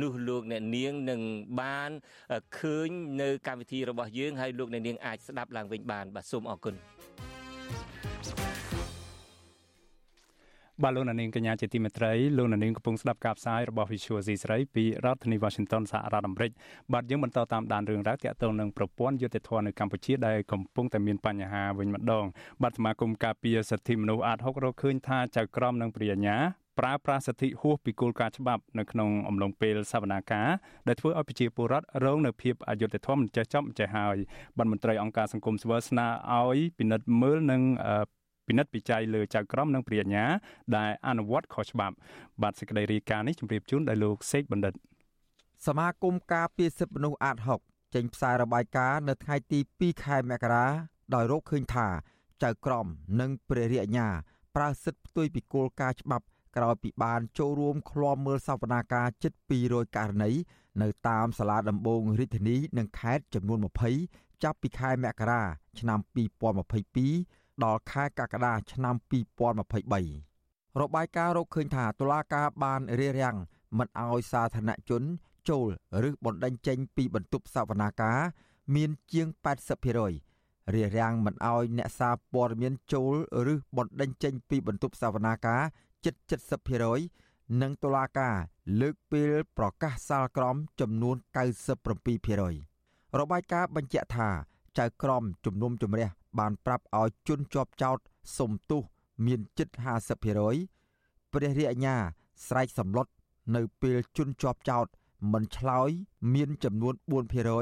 [0.00, 1.20] នោះលោកអ្នកនាងនឹង
[1.60, 1.90] បាន
[2.58, 2.88] ឃើញ
[3.22, 6.74] នៅកម្មវិធីរបស់យើងហើយលោកអ្នកនាងអាចស្ដាប់ឡើងវិញបានបាទសូមអរគុណ
[10.82, 16.50] បាទលោកនាងកញ្ញាជាទីមេត្រីលោកនាងកំពុងស្ដាប់ការផ្សាយរបស់ Visual C ស្រីពីរដ្ឋធានី Washington សហរដ្ឋអាមេរិក
[16.92, 22.24] បាទយើងបន្តតាមដានរឿងរ៉ាវទាក់ទងនឹងប្រព័ន្ធយុតិធធម៌នៅកម្ពុជាដែលកំពុងតែមានបញ្ហាវិញម្ដង
[22.62, 26.36] បាទសមាគមការពារសិទ្ធិមនុស្សអាត6រកឃើញថាចៅក្រមនិងព្រាជ្ញា
[26.78, 30.48] ប្រើប្រាស់សិទ្ធិហួសពីគោលការណ៍ច្បាប់នៅក្នុងអំឡុងពេលសវនាការ
[30.88, 34.16] ដែលធ្វើឲ្យប្រជាពលរដ្ឋរងនៅភាពអយុត្តិធម៌មិនចេះចប់មិនចេះហើយ
[34.58, 36.06] បានមន្ត្រីអង្គការសង្គមស៊ីវិលស្នើ
[36.38, 37.62] ឲ្យពិនិត្យមើលនិង
[38.46, 40.24] ពិនិត្យពិច័យលើចៅក្រមនិងព្រាជ្ញា
[40.76, 41.94] ដែលអនុវត្តខុសច្បាប់
[42.42, 44.74] បាទសេចក្តីរាយការណ៍នេះជម្រាបជូនដោយលោកសេកបណ្ឌិត
[45.66, 50.66] សមាគមការពារសិទ្ធិមនុស្សអាត6ចេញផ្សាយរបាយការណ៍នៅថ្ងៃទី2ខែមករា
[51.14, 51.88] ដោយរកឃើញថា
[52.42, 52.86] ចៅក្រម
[53.20, 54.08] និងព្រះរាជអាជ្ញា
[54.56, 56.24] ប្រើសិទ្ធិផ្ទុយពីគោលការណ៍ច្បាប់
[56.56, 59.32] ក្រោយពីបានចូលរួមឃ្លាំមើលសវនាការជិត
[59.64, 60.30] 200ករណី
[60.82, 63.58] នៅតាមសាលាដំបងរាជធានីនិងខេត្តចំនួន
[64.00, 65.42] 20ចាប់ពីខែមករា
[65.80, 65.98] ឆ្នាំ
[66.80, 68.94] 2022ដល់ខែកក្កដាឆ្នាំ
[69.62, 73.36] 2023របាយការណ៍រកឃើញថាតុលាការបានរារាំង
[73.78, 75.02] មិនអោយសាធារណជន
[75.48, 75.68] ចូល
[76.08, 78.18] ឬបណ្តេញចេញពីបន្ទប់សវនាការ
[78.74, 79.26] មានជាង
[80.00, 83.14] 80%រារាំងមិនអោយអ្នកសារព័ត៌មានចូល
[83.52, 85.62] ឬបណ្តេញចេញពីបន្ទប់សវនាការ
[86.04, 86.14] ជិត
[86.88, 88.36] 70%និងតុលាការ
[88.80, 91.16] លើកពេលប្រកាសសាលក្រមចំនួន
[92.36, 94.28] 97%របាយការណ៍បញ្ជាក់ថា
[94.78, 97.98] ចៅក្រមជំនុំជម្រះបានប្រាប់ឲ្យជនជាប់ចោត
[98.38, 98.82] សុំទោស
[99.26, 99.68] មានជិត
[100.50, 101.96] 50%ព្រះរាជអាជ្ញា
[102.46, 103.06] ស្រែកសម្លុត
[103.56, 104.86] នៅពេលជនជាប់ចោត
[105.32, 105.90] មិនឆ្លើយ
[106.34, 106.94] មានចំនួន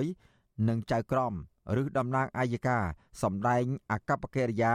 [0.01, 1.35] 4%និងចៅក្រម
[1.83, 2.79] ឬតំណាងអាយកា
[3.23, 4.75] សម្ដែងអកប្បកិរិយា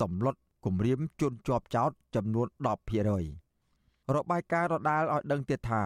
[0.00, 2.46] សម្លុត គម្រាមជនជាប់ចោតចំនួន
[3.30, 5.82] 10%របាយការណ៍ដដាលឲ្យដឹងទៀតថា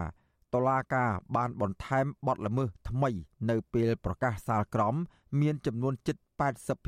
[0.54, 3.10] តុលាការបានបន្ថែមបទល្មើសថ្មី
[3.50, 4.94] នៅពេលប្រកាសសាលក្រម
[5.40, 6.16] មានចំនួនជិត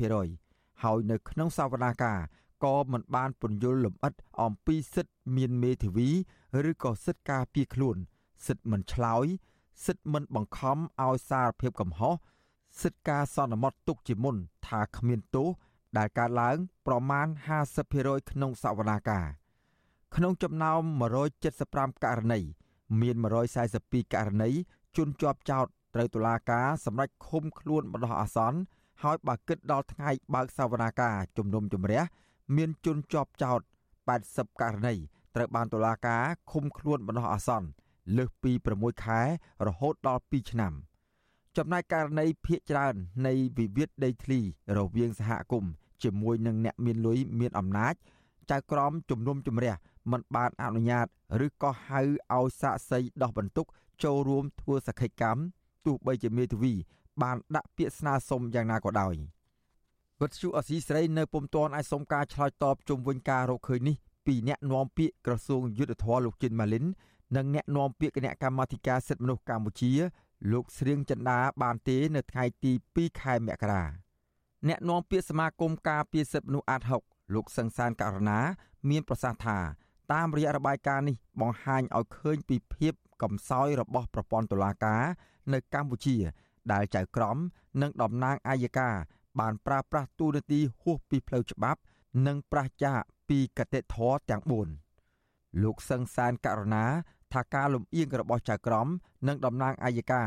[0.05, 2.19] 80%ហើយនៅក្នុងសវនាការ
[2.63, 6.09] ក៏មិនបានពន្យល់លម្អិតអំពីសិទ្ធិមានមេធាវី
[6.69, 7.97] ឬក៏សិទ្ធិការពារខ្លួន
[8.45, 9.25] សិទ្ធិមិនឆ្លើយ
[9.85, 12.13] សិទ្ធិមិនបង្ខំឲ្យសារភាពកំហុស
[12.81, 14.35] សិទ្ធិការសន្មត់ទុកជាមុន
[14.67, 15.47] ថាគ្មានទោស
[15.97, 17.27] ដែលកើតឡើងប្រមាណ
[17.79, 19.25] 50%ក្នុងសវនាការ
[20.15, 20.81] ក្នុងចំណោម
[21.41, 22.39] 175ករណី
[23.01, 23.15] មាន
[23.65, 24.49] 142ករណី
[24.97, 28.59] ជនជាប់ចោតត្រូវតុលាការសម្រេចឃុំខ្លួនបណ្ដោះអាសន្ន
[29.03, 32.01] ហើយបើគិតដល់ថ្ងៃបើកសវនាការជំនុំជម្រះ
[32.55, 33.61] មានជនជាប់ចោត
[34.11, 34.95] 80ករណី
[35.35, 37.67] ត្រូវបានតុលាការឃុំខ្លួនបណ្ដោះអាសន្ន
[38.17, 39.21] លើសពី6ខែ
[39.67, 40.73] រហូតដល់2ឆ្នាំ
[41.57, 42.95] ចំណែកករណីភ ieck ច្រើន
[43.27, 44.39] នៃវិវាទដីធ្លី
[44.77, 45.71] រវាងសហគមន៍
[46.03, 47.93] ជាមួយនឹងអ្នកមានលុយមានអំណាច
[48.51, 49.73] ចៅក្រមជំនុំជម្រះ
[50.11, 51.07] មិនបានអនុញ្ញាត
[51.45, 53.65] ឬក៏ហៅឲ្យសាកសីដោះបន្ទុក
[54.03, 55.41] ចូលរួមធ្វើសក្ខីកម្ម
[55.85, 56.73] ទោះបីជាមេធាវី
[57.21, 59.15] បានដាក់ពាក្យស្នើសុំយ៉ាងណាក៏ដោយ
[60.19, 66.85] វត្តជូអសីស្រីនៅពុំទាន់អាចសុំការឆ្លើយតបជុំវិញការរកឃើញនេះពីអ្នកនាំពាក្យក្រសួងយុទ្ធភ័ពលោកជិនម៉ាលីន
[67.35, 69.91] និងអ្នកនាំពាក្យគណៈកម្មាធិការសិទ្ធិមនុស្សកម្ពុជា
[70.51, 73.83] លោកស្រៀងចិន្តាបានទេ នៅថ្ងៃទី2ខែមករា
[74.67, 78.39] អ្នកនាំពាក្យសមាគមការពារសិទ្ធិមនុស្សអាត6លោកសង្សានករណា
[78.89, 79.57] មានប្រសាសន៍ថា
[80.13, 82.93] តាមរយៈរបាយការណ៍នេះបង្ហាញឲ្យឃើញពីភាព
[83.23, 85.03] កំសោយរបស់ប្រព័ន្ធតុលាការ
[85.53, 86.17] នៅកម្ពុជា
[86.71, 87.37] ដែលចៅក្រម
[87.81, 88.89] និងតំណាងអាយកា
[89.39, 91.79] បានប្រើប្រាស់ទូនាទីហួសពីផ្លូវច្បាប់
[92.27, 93.97] និងប្រឆាចាកពីកតិធធ
[94.29, 94.41] ទាំង
[95.01, 96.85] 4លោកសឹងសានករណា
[97.33, 98.87] ថាការលំអៀងរបស់ចៅក្រម
[99.27, 100.23] និងតំណាងអាយកា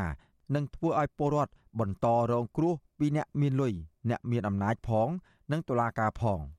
[0.55, 3.73] នឹងធ្វើឲ្យពលរដ្ឋបន្តរងគ្រោះពីអ្នកមានលុយ
[4.09, 5.09] អ្នកមានអំណាចផង
[5.51, 6.41] និងតុលាការផង។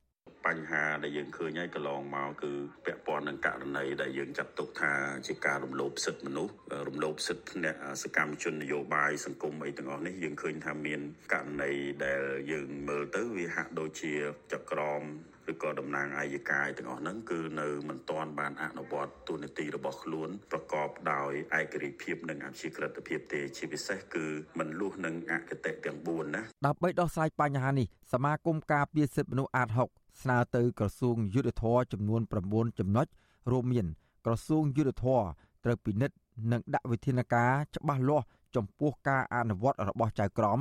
[0.47, 2.53] បញ្ហាដែលយើងឃើញហើយកន្លងមកគឺ
[2.85, 4.93] ពាក់ព័ន្ធនឹងករណីដែលយើងចាត់ទុកថា
[5.27, 6.55] ជាការរំលោភសិទ្ធិមនុស្ស
[6.89, 11.01] រំលោភសិទ្ធិអ្នកសកម្មជននយោបាយសង្គមអីទាំងអស់នេះយើងឃើញថាមាន
[11.33, 11.73] ករណី
[12.05, 14.13] ដែលយើងមើលទៅវាហាក់ដូចជា
[14.53, 15.03] ចក្រម
[15.51, 24.27] ឬក៏តំណាងអាយកាយទាំងអស់ហ្នឹងគឺនៅមិនទាន់បានអនុវត្តទូនាទីរបស់ខ្លួនប្រកបដោយឯករាជ្យភាពនិងអព្យាក្រឹតភាពទេជាពិសេសគឺ
[24.59, 33.07] មិនលុះនឹងអគតិទាំង4ណាដើម្បីដោះស្រាយបញ្ហានេះសមាគមការពារសិទ្ធិមនុស្សអាត6ស្នើទៅក្រសួងយុទ្ធភ័ពចំនួន9ចំណុច
[33.51, 33.87] រួមមាន
[34.27, 35.23] ក្រសួងយុទ្ធភ័ព
[35.65, 36.17] ត្រូវពិនិត្យ
[36.53, 40.61] និងដាក់វិធានការច្បាស់លាស់ចំពោះការអនុវត្តរបស់ចៅក្រម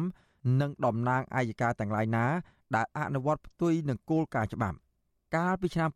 [0.61, 2.25] និងតំណាងអាយកាទាំងឡាយណា
[2.75, 4.77] ដែលអនុវត្តផ្ទុយនឹងគោលការណ៍ច្បាប់
[5.35, 5.89] កាលពីឆ្នាំ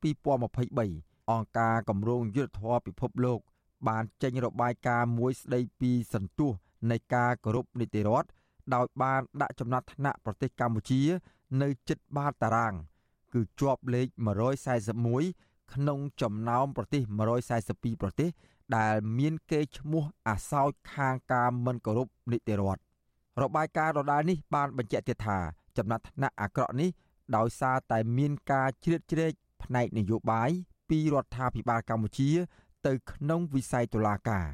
[0.61, 3.39] 2023អង្គការគម្រោងយុទ្ធធរពិភពលោក
[3.87, 6.51] បានចេញរបាយការណ៍មួយស្ដីពីសន្ទុះ
[6.91, 8.29] នៃការគោរពនីតិរដ្ឋ
[8.75, 11.01] ដោយបានដាក់ចំណាត់ថ្នាក់ប្រទេសកម្ពុជា
[11.61, 12.73] នៅជិតបាតតារាង
[13.33, 14.07] គឺជាប់លេខ
[14.89, 17.01] 141ក្នុងចំណោមប្រទេស
[17.51, 18.29] 142ប្រទេស
[18.77, 22.81] ដែលមានកេរ្តិ៍ឈ្មោះអាសោចខាងការមិនគោរពនីតិរដ្ឋ
[23.41, 25.39] របាយការណ៍ដដែលនេះបានបញ្ជាក់ទៀតថា
[25.79, 26.89] ចំណាត់ថ្នាក់អាក្រក់នេះ
[27.37, 30.49] ដោយសារតែមានការជ្រៀតជ្រែកផ្នែកនយោបាយ
[30.89, 32.29] ពីរដ្ឋាភិបាលកម្ពុជា
[32.87, 34.47] ទៅក្នុងវិស័យតុលាការ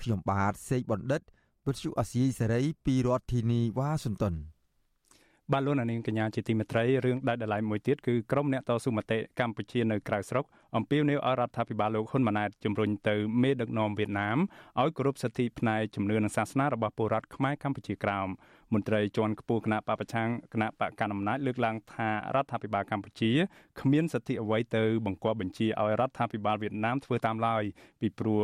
[0.00, 1.22] ខ្ញុំបាទសេកបណ្ឌិត
[1.66, 4.36] វិទ្យុអាស៊ីសេរីពីរដ្ឋធានីវ៉ាស៊ីនតោន
[5.52, 10.44] បាទលោកនាងកញ្ញាជាទីមេត្រីរឿងដាច់ដライមួយទៀតគឺក្រមអ្នកតស៊ូមតិកម្ពុជានៅក្រៅស្រុក
[10.76, 14.38] អំពាវនាវឲ្យរដ្ឋាភិបាលលោកហ៊ុនម៉ាណែតជំរុញទៅមេដឹកនាំវៀតណាម
[14.80, 18.28] ឲ្យគោរពសិទ្ធិផ្នែកជំនឿនិងសាសនារបស់ពលរដ្ឋខ្មែរកម្ពុជាក្រោម
[18.74, 23.30] មន្ត្រីជាន់ខ្ពស់គណៈបពប្រឆាំងគណៈបកកណ្ដាលអំណាចលើកឡើងថារដ្ឋាភិបាលកម្ពុជា
[23.80, 27.62] គ្មានសិទ្ធិអ្វីទៅបង្គាប់បញ្ជាឲ្យរដ្ឋាភិបាលវៀតណាមធ្វើតាមឡើយ
[28.00, 28.42] ពីព្រោះ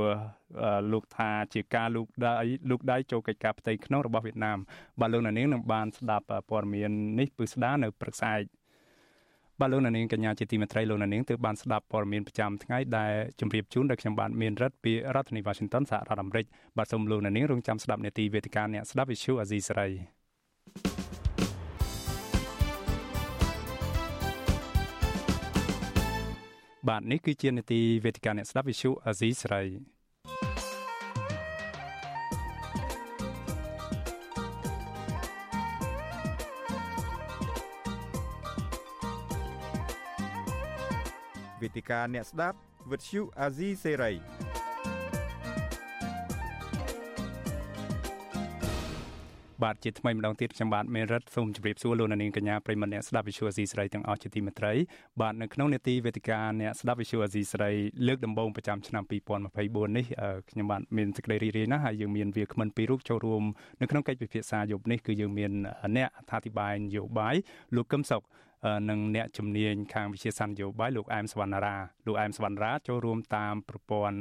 [0.93, 2.33] លោកថាជាការលោកដៃ
[2.71, 4.59] លោកដៃចូលកិច្ចការផ្ទៃក្នុងរបស់វៀតណាម
[5.01, 8.45] បាទលោកនាងនឹងបានស្ដាប់ព័ត៌មាននេះពឹស្ដានៅព្រឹកស្អែក
[9.61, 20.18] បាទលោកនាងកញ្ញាជាទីមេត្រីលោកនាងទើបបានស្ដាប់ព័ត៌មានប្រចាំថ្ងៃដែលជម្រាបជូនដោយខ្ញុំបាទមានរិទ្ធពីរដ្ឋធានី Washington សហរដ្ឋអាមេរិកបាទសូមលោកនាងរងចាំស្ដាប់នេតិវេទិកាអ្នកស្ដាប់ Visual Azizi សេរី
[26.89, 29.63] បាទនេះគឺជានេតិវេទិកាអ្នកស្ដាប់វិទ្យុអាស៊ីសេរី
[41.63, 42.59] វេទិកាអ្នកស្ដាប់
[42.91, 44.13] វិទ្យុអាស៊ីសេរី
[49.65, 54.73] បាទជាថ្មីម្ដងទៀតខ្ញុំបាទមេរិតសូមជម្រាបសួរលោកនាងកញ្ញាប្រិមត្តអ្នកស្ដាប់វិទ្យុអាស៊ីសេរីទាំងអស់ជាទីមេត្រី
[55.21, 57.73] បាទនៅក្នុងនេតិវេទិកាអ្នកស្ដាប់វិទ្យុអាស៊ីសេរី
[58.07, 60.07] លើកដំបូងប្រចាំឆ្នាំ2024នេះ
[60.51, 63.43] ខ្ញុំបាទមានសេចក្តីរីករាយណាស់ហើយយើងមានវាគ្មិនពីររូបចូលរួម
[63.81, 65.53] នៅក្នុងកិច្ចពិភាក្សាយប់នេះគឺយើងមាន
[65.97, 67.35] អ្នកអត្ថាធិប្បាយនយោបាយ
[67.77, 68.23] លោកកឹមសុខ
[68.91, 74.19] និងអ្នកជំនាញខាងវិជាសាស្ត្រនយោបាយលោកអែមសវណ្ណារាលោកអែមសវណ្ណារាចូលរួមតាមប្រព័ន្ធ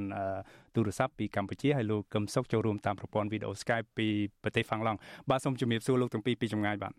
[0.76, 4.08] ទូរស័ព្ទពីកម្ពុជាហើយលោកកឹមសុខចូលរួមតាមប្រព័ន្ធវីដេអូ Skype ពី
[4.44, 4.98] ប្រទេសហ្វាំងឡង់
[5.30, 6.94] បាទសូមជំរាបសួរលោកទាំងពីរពីចម្ងាយបាទ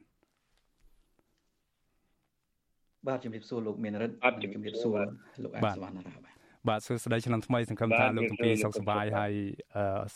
[3.08, 4.98] បាទជំរាបសួរលោកមានរិទ្ធជំរាបសួរ
[5.42, 9.32] លោកអែមសវណ្ណារាបាទ បាទសួស្តីឆ្នាំថ្មីសង្ឃឹមថាលោកទាំងពីរសុខសប្បាយហើយ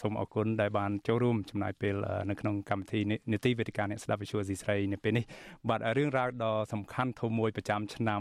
[0.00, 1.94] សូមអរគុណដែលបានចូលរួមចំណាយពេល
[2.30, 3.00] នៅក្នុងកម្មវិធី
[3.32, 5.24] នីតិវេទិកាអ្នកស្ដាប់វិទ្យុអេស៊ីស្រីនៅពេលនេះ
[5.68, 8.20] បាទរឿងរ៉ាវដ៏សំខាន់ធំមួយប្រចាំឆ្នាំ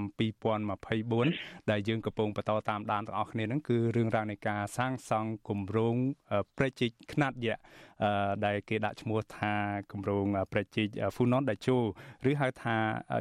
[0.85, 5.95] 2024ដែលយើងកំពុងបន្តតាមដានទាំងអស់គ្នាហ្នឹងគឺរឿងរ៉ាវនៃការសាងសង់គម្រោង
[6.57, 7.61] ប្រជិកខ្នាតយក្ស
[8.45, 9.53] ដែលគេដាក់ឈ្មោះថា
[9.91, 11.77] គម្រោងប្រជិក Funon Dacho
[12.29, 12.75] ឬហៅថា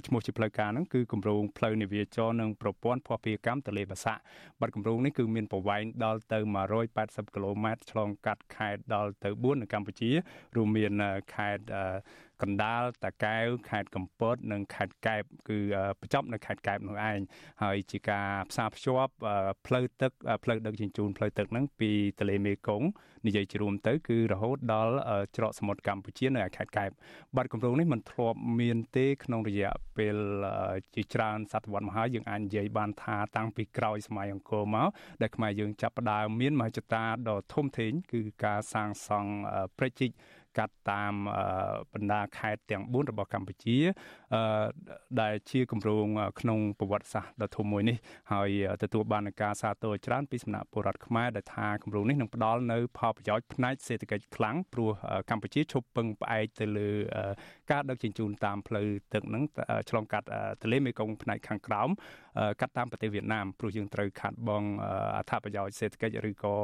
[0.06, 4.20] ឈ្មោះជាផ្លូវការហ្នឹងគឺគម្រោងផ្លូវនាវាចរនិងប្រព័ន្ធភស្តុភារកម្មទន្លេបាសាក់
[4.60, 6.38] បាត់គម្រោងនេះគឺមានប្រវែងដល់ទៅ
[6.86, 10.10] 180គីឡូម៉ែត្រឆ្លងកាត់ខេត្តដល់ទៅ4នៅកម្ពុជា
[10.56, 10.92] រួមមាន
[11.34, 11.64] ខេត្ត
[12.42, 15.58] កណ្ដាលតាកែវខេត្តកំពត និងខេត្តកែបគឺ
[16.00, 17.18] បញ្ចប់នៅខេត្តកែបនោះឯង
[17.62, 19.12] ហើយជាការផ្សារភ្ជាប់
[19.66, 20.12] ផ្លូវទឹក
[20.44, 22.88] ផ្លូវដឹកជញ្ជូនផ្លូវទឹកហ្នឹងពីទន្លេមេគង្គ
[23.26, 24.94] និយាយជារួមទៅគឺរហូតដល់
[25.36, 26.90] ច្រកសមុទ្រកម្ពុជានៅខេត្តកែប
[27.36, 30.16] បាត់គម្រោងនេះមិនធ្លាប់មានទេក្នុងរយៈពេល
[30.94, 34.88] ជាច្រើនសតវត្សមកហើយយើងអាចនិយាយបានថាតាំងពីក្រោយសម័យអង្គរមក
[35.22, 39.32] ដែលខ្មែរយើងចាប់ផ្ដើមមានមហិច្ឆតាដ៏ធំធេងគឺការសាងសង់
[39.78, 40.10] ព្រែកជីក
[40.58, 41.14] កាត់តាម
[41.92, 43.78] បណ្ដាខេត្តទាំង4របស់កម្ពុជា
[45.20, 46.06] ដែលជាគម្រោង
[46.40, 47.96] ក្នុងប្រវត្តិសាស្ត្រដ៏ធំមួយនេះ
[48.32, 48.50] ហើយ
[48.82, 54.90] ទទួលបានការសាទរច្រើនពីសំណាក់ពលរដ្ឋខ្មែរដែលថាគម្រោងនេះនឹងផ្ដល់នៅផលប្រយោជន៍ផ្នែកសេដ្ឋកិច្ចខ្លាំងព្រោះ
[55.30, 56.90] កម្ពុជាឈប់ពឹងផ្អែកទៅលើ
[57.72, 59.42] ការដឹកជញ្ជូនតាមផ្លូវទឹកហ្នឹង
[59.90, 60.26] ឆ្លងកាត់
[60.60, 61.88] ទន្លេមេគង្គផ្នែកខាងក្រោម
[62.60, 64.64] កាត់តាមប្រទេសវៀតណាមព្រោះយើងត្រូវខាត់បង
[65.16, 66.54] អត្ថប្រយោជន៍សេដ្ឋកិច្ចឬក៏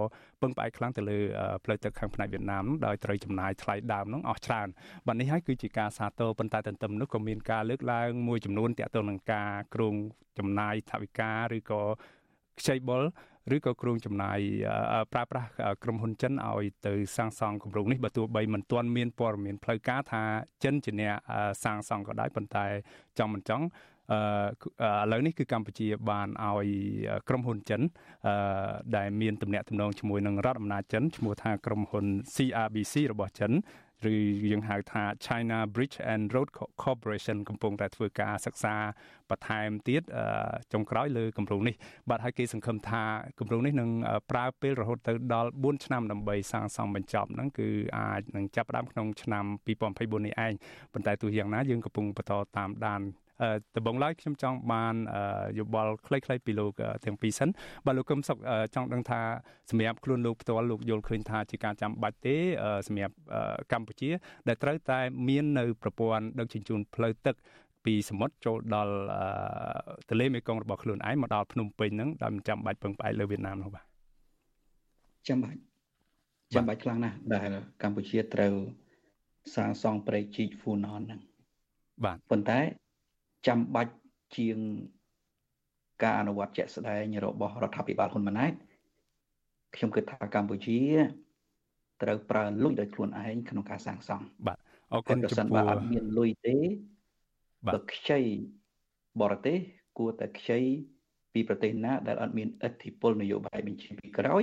[0.42, 1.19] ពឹងផ្អែកខ្លាំងទៅលើ
[1.64, 4.69] ផ្លូវទឹកខាងផ្នែកវៀតណាមដោយត្រូវចំណាយថ្លៃដើមហ្នឹងអស់ច្រើន
[5.07, 9.95] បាទនេះហើយគឺជាការសាទរប៉ុន្តែទន្ទឹមនោះក៏មានការលើកឡើងមួយចំនួនទាក់ទងនឹងការគ្រោង
[10.38, 11.83] ចំណាយថវិកាឬក៏
[12.61, 13.03] ខ្ចីបុល
[13.55, 14.38] ឬក៏គ្រោងចំណាយ
[15.12, 15.49] ប្រើប្រាស់
[15.83, 20.23] ក្រុមហ៊ុនចិនឲ្យទៅសាងសង់គម្រោងនេះបើទោះបីមិនទាន់មានព័ត៌មានផ្លូវការថា
[20.64, 21.14] ចិនជាអ្នក
[21.64, 22.66] សាងសង់ក៏ដោយប៉ុន្តែ
[23.19, 23.64] ចង់មិនចង់
[24.12, 26.69] អឺឥឡូវនេះគឺកម្ពុជាបានឲ្យ
[27.29, 27.81] ក្រុមហ៊ុនចិន
[28.27, 28.35] អឺ
[28.97, 33.53] ដែលមានទំនាក់ទំនងជាមួយនឹងរដ្ឋអំណាចចិនឈ្មោះថាក្រុមហ៊ុន CRBC របស់ចិន
[34.13, 34.15] ឬ
[34.51, 36.49] យើងហៅថា China Bridge and Road
[36.83, 38.75] Corporation កំពុងតែធ្វើការសិក្សា
[39.31, 40.03] បន្ថែមទៀត
[40.73, 41.75] ចុងក្រោយលើគម្រោងនេះ
[42.11, 43.03] បាទហើយគេសង្ឃឹមថា
[43.39, 43.91] គម្រោងនេះនឹង
[44.31, 50.53] ប្រើពេលរហូតទៅដល់4ឆ្នាំដើម្បីសាងសង់បញ្ចប់ហ្នឹងគឺអាចនឹងចាប់ផ្ដើមក្នុងឆ្នាំ2024នេះឯង
[50.93, 53.03] ប៉ុន្តែទោះយ៉ាងណាយើងកំពុងបន្តតាមដាន
[53.77, 54.94] ដំបងឡើយខ្ញុំចង់បាន
[55.59, 56.72] យោបល់ខ្លីៗពីលោក
[57.05, 57.49] ទាំងពីរសិន
[57.87, 58.38] បាទលោកកឹមសុខ
[58.75, 59.20] ចង់ដឹងថា
[59.70, 62.37] សម្រាប់ខ្លួនលោកផ្ទាល់លោកយល់ឃើញថាជាការចាំបាច់ទេ
[62.88, 63.14] សម្រាប់
[63.72, 64.11] កម្ពុជា
[64.49, 67.37] ដែលត្រូវតែមាននៅប្រព័ន្ធដឹកជញ្ជូនផ្លូវទឹក
[67.85, 68.94] ពីសមុទ្រចូលដល់
[70.09, 73.85] ទន្លេមេគង្គរបស់ខ្លួនឯងមកដល់ភ្នំពេញហ្នឹងដោយមិនចាំបាច់ពឹងផ្អែកលើវៀតណាមនោះបាទ
[75.29, 75.59] ចាំបាច់
[76.55, 77.49] ចាំបាច់ខ្លាំងណាស់ដែល
[77.83, 78.55] កម្ពុជាត្រូវ
[79.55, 81.20] សាងសង់ព្រែកជីកហ្វូណនហ្នឹង
[82.05, 82.59] បាទប៉ុន្តែ
[83.47, 83.95] ចាំបាច់
[84.37, 84.59] ជាង
[86.03, 88.53] ការអនុវត្តជាក់ស្ដែងរបស់រដ្ឋាភិបាលហ៊ុនម៉ាណែត
[89.77, 90.81] ខ្ញុំគិតថាកម្ពុជា
[92.03, 94.57] ត្រូវប្រើលុយដោយខ្លួនឯងក្នុងការសាងសង់បាទ
[94.93, 96.57] អរគុណចំពោះបើអត់មានលុយទេ
[97.67, 98.21] បើខ្ចី
[99.21, 99.59] បរទេស
[99.99, 100.61] គួរតែខ្ចី
[101.33, 104.43] ពីប្រទេសណា ដែលអត់មានឥទ្ធិពលនយោបាយបញ្ជាពីក្រោយ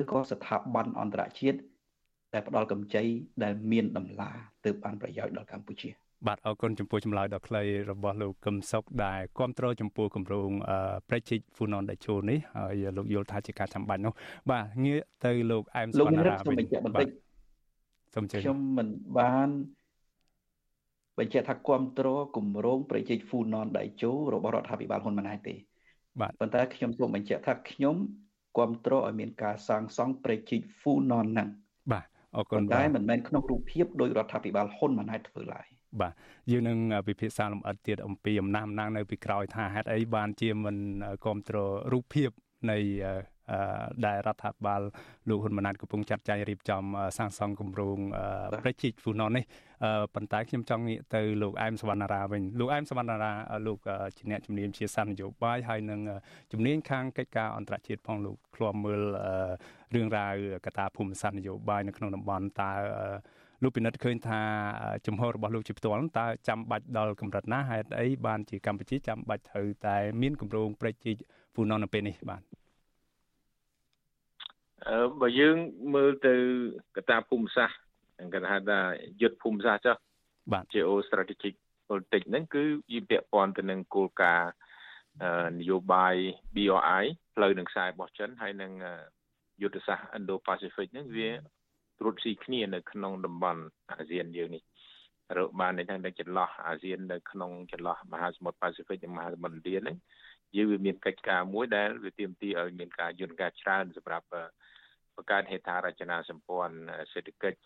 [0.00, 1.58] ឬក៏ស្ថាប័នអន្តរជាតិ
[2.32, 3.04] ដែលផ្ដល់កម្ចី
[3.42, 4.30] ដែលមានតម្លា
[4.64, 10.50] ទើបបានប្រយោជន៍ដល់កម្ពុជា បាទអរគុណចំពោះចម្លើយដ៏ខ្លីរបស់លោកកឹមសុខដែលគ្រប់គ្រងចំពោះគម្រោង
[11.08, 14.12] ប្រជិកហ្វូណនដេជោនេះហើយលោកយល់ថាជាការចាំបាច់នោះ
[14.50, 16.56] បាទងាកទៅលោកអែមសវណ្ណារាវិញ
[16.96, 17.08] បាទ
[18.14, 19.48] សូមជឿខ្ញុំមិនបាន
[21.18, 25.54] បញ្ជាក់ថាគ្រប់គ្រងគម្រោងប្រជិកហ្វូណនដេជោរបស់រដ្ឋាភិបាលហ៊ុនម៉ាណែតទេ
[26.20, 27.96] បាទប៉ុន្តែខ្ញុំសូមបញ្ជាក់ថាខ្ញុំ
[28.56, 31.48] គ្រប់គ្រងឲ្យមានការសាងសង់ប្រជិកហ្វូណនហ្នឹង
[31.92, 32.04] បាទ
[32.36, 35.66] អរគុណតែមិនមែនក្នុងរូបភាពដោយរដ្ឋាភិបាលហ៊ុនម៉ាណែតធ្វើឡើយ
[36.00, 36.12] បាទ
[36.50, 40.76] យើងនឹងពិភាក្សាលម្អិតទៀតអំពីអំណះអំណាងនៅពីក្រោយថាហេតុអីបានជាមិន
[41.24, 42.30] គ្រប់គ្រងរូបភាព
[42.70, 42.78] នៃ
[44.06, 44.82] ដែលរដ្ឋាភិបាល
[45.28, 46.82] លោកហ៊ុនម៉ាណែតកំពុងចាត់ចែងរៀបចំ
[47.18, 47.98] សាងសង់គម្រោង
[48.64, 49.44] ប្រជាហ្វូណននេះ
[50.14, 53.32] ប៉ុន្តែខ្ញុំចង់ងាកទៅលោកអែមសវណ្ណារាវិញលោកអែមសវណ្ណារា
[53.66, 53.78] លោក
[54.16, 56.00] ជាអ្នកជំនាញជាសាស្ត្រនយោបាយហើយនឹង
[56.52, 59.02] ជំនាញខាងកិច្ចការអន្តរជាតិផងលោកឃ្លាំមើល
[59.94, 62.72] រឿងរ៉ាវកត្តាភូមិសាស្ត្រនយោបាយនៅក្នុងតំបន់តើ
[63.62, 64.40] លោកពិនិត្យឃើញថា
[65.06, 71.16] ជំហររបស់លោកជាផ្ទាល់តើចាំបាច់ដល់កម្រិតណាហេតុអីបានជាកម្ពុជាចាំបាច់ត្រូវតែមានគម្រោងប្រជិក
[71.54, 72.42] ហ្វូណននៅពេលនេះបាទ
[74.88, 75.56] អឺបើយើង
[75.94, 76.34] មើលទៅ
[76.96, 77.78] កត្តាភូមិសាស្ត្រ
[78.34, 78.78] គេហៅថា
[79.22, 79.96] យុទ្ធភូមិសាស្ត្រចុះ
[80.52, 81.54] បាទ geostrategic
[81.88, 84.50] politics ហ្នឹងគឺវាពាក់ព័ន្ធទៅនឹងគោលការណ៍
[85.58, 86.14] នយោបាយ
[86.56, 88.72] BRI ផ្លូវនឹងខ្សែរបស់ចិនហើយនឹង
[89.62, 91.30] យុទ្ធសាស្ត្រ Indo-Pacific ហ្នឹងវា
[91.98, 94.62] ត្រួតស៊ីគ្នានៅក្នុងតំបន់អាស៊ានយើងនេះ
[95.36, 99.96] រកបាននៅចន្លោះអាស៊ាននៅក្នុងចន្លោះមហាសមុទ្រប៉ាស៊ីហ្វិកនិងមហាសមុទ្រឥណ្ឌាហ្នឹង
[100.56, 104.26] យើងវាមានកិច្ចការមួយដែលវាទាមទារឲ្យមានការយន្តការច្រើនសម្រាប់
[105.14, 106.76] បង្កើតហេដ្ឋារចនាសម្ព័ន្ធ
[107.12, 107.58] សេដ្ឋកិច្ច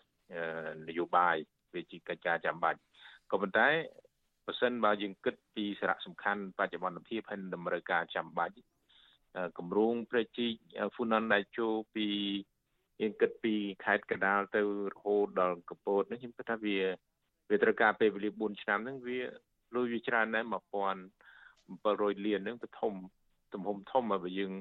[0.87, 1.35] នយោបាយ
[1.73, 2.79] វាជាកិច្ចការចាំបាច់
[3.31, 3.67] ក៏ប៉ុន្តែ
[4.45, 8.55] បើសិនបើយើងគិតពីសារៈសំខាន់បច្ចុប្បន្នភាពហើយតម្រូវការចាំបាច់
[9.57, 10.51] គម្រោងប្រជិក
[10.93, 12.07] ហ្វូណនដៃជោពី
[13.01, 14.61] យើងគិតពីខេត្តកដាលទៅ
[14.93, 16.79] រហូតដល់កពតនេះខ្ញុំគិតថាវា
[17.49, 19.19] វាត្រូវការពេលវេលា4ឆ្នាំហ្នឹងវា
[19.75, 20.45] លុយវាច្រើនដែរ
[21.29, 22.93] 1700លានហ្នឹងទៅធំ
[23.53, 24.51] ទំហំធំមកបើយើង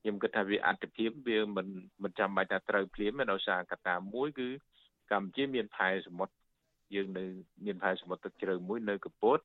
[0.00, 1.66] ខ្ញុំគិតថាវាអត្តភាពវាមិន
[2.02, 4.48] មិនចាំបាច់ថាត្រូវភ្លាមទេដោយសារកត្តាមួយគឺ
[5.12, 6.34] កម្ពុជាមានផែសមុទ្រ
[6.94, 7.24] យើងនៅ
[7.64, 9.40] មានផែសមុទ្រទឹកជ្រៅមួយនៅកពត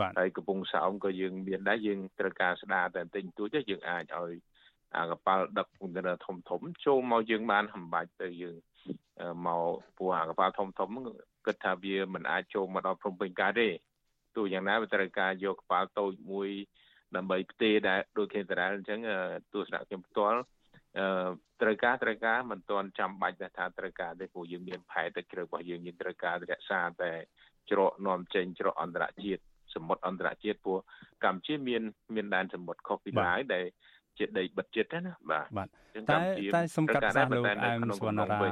[0.00, 4.49] បាទហើយកំពង់សោមក៏យើងមានដែរយើងត្រូវការស្ដារតែបន្តិចតួចយើងអាចឲ្យអា
[5.10, 8.56] កប៉ាល់ដឹកកុងតឺន័រធំធំចូលមកយើងបានហំបាច់ទៅយើង
[9.46, 9.62] មក
[9.96, 10.90] ព្រោះអាកប៉ាល់ធំធំ
[11.46, 13.68] គិតថាវាមិនអាចចូលមកដល់ភ្នំពេញកើតទេ
[14.36, 16.48] ទោះយ៉ាងណាវាត្រូវការយកកប៉ាល់តូចមួយ
[17.16, 19.00] ដើម្បីផ្ទេរដែរដូចគេតារ៉ាល់អញ្ចឹង
[19.52, 20.40] ទស្សនៈខ្ញុំផ្ទាល់
[20.98, 21.06] អឺ
[21.62, 27.12] ត្រូវការត្រូវការមិនទាន់ចាំបាច់ថាត្រូវការទេព្រោះយើងមានផែទឹកជ្រៅរបស់យើងយើងត្រូវការរក្សាតែ
[27.70, 29.42] ច្រកនាំចេញច្រកអន្តរជាតិ
[29.74, 30.78] សមុទ្រអន្តរជាតិព្រោះ
[31.24, 31.82] កម្ពុជាមាន
[32.14, 33.66] មានដែនសមុទ្រខុសពីឡាវដែល
[34.18, 35.68] ជាដីបិទចិត្តណាបាទបាទ
[36.10, 36.18] តែ
[36.56, 38.44] តែសំកាត់សាលោកអែមសវណ្ណារាប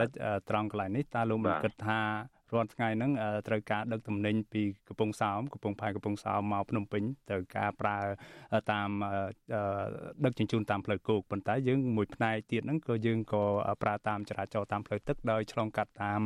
[0.00, 0.08] តិច
[0.50, 2.00] ត្រង់កន្លែងនេះតើលោកមិនគិតថា
[2.54, 3.10] រាល់ថ្ងៃហ្នឹង
[3.48, 7.98] ត្រូវការដឹកទំនិញពីកំពង់សោមកំពង់ផែកំពង់សោមមកភ្នំពេញត្រូវការប្រើ
[8.72, 8.88] តាម
[10.24, 13.44] ដឹកជញ្ជូនតាមផ្លូវគោកប៉ុន្តែយើងមួយផ្នែកទៀតហ្នឹងក៏យើងក៏
[13.82, 16.20] ប្រើតាមចរាចរណ៍តាមផ្លូវទឹកដោយឆ្លងកាត់តាម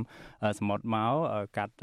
[0.58, 1.14] សមុទ្រមក
[1.56, 1.74] កាត់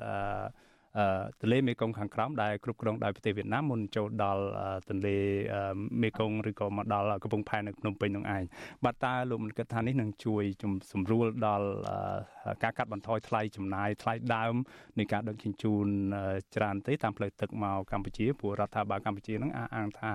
[1.39, 4.43] ទន្លេមេគង្គខាងក្រោមដែលគ្រប់គ្រងដោយប្រទេសវៀតណាមមុនចូលដល់
[4.89, 5.17] ទន្លេ
[6.01, 8.43] មេគង្គឬក៏មកដល់កំពង់ផែនៅភ្នំពេញនោះឯង
[8.85, 10.43] បាទតើលោកមិនគិតថានេះនឹងជួយ
[10.93, 11.67] សម្រួលដល់
[12.63, 14.55] ការកាត់បន្ថយថ្លៃចំណាយថ្លៃដើម
[14.99, 15.85] នៃការដឹកជញ្ជូន
[16.55, 20.11] ច្រើនទេតាមផ្លូវទឹកមកកម្ពុជាព្រោះរដ្ឋាភិបាលកម្ពុជានឹងអះអាងថា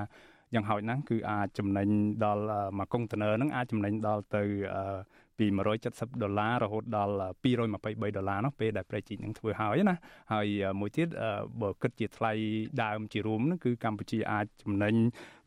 [0.55, 1.89] យ៉ាងហោចណាស់គឺអាចចំណេញ
[2.25, 2.45] ដល់
[2.79, 4.43] មួយកុងតឺន័រនឹងអាចចំណេញដល់ទៅ
[5.39, 5.47] ពី
[5.85, 9.97] 170ដុល្លាររហូតដល់223ដុល្លារនោះពេលដែលប្រេជីកនឹងធ្វើហើយណា
[10.33, 10.47] ហើយ
[10.81, 11.09] មួយទៀត
[11.63, 12.33] បើគិតជាថ្លៃ
[12.83, 14.95] ដើមជារួមនោះគឺកម្ពុជាអាចចំណេញ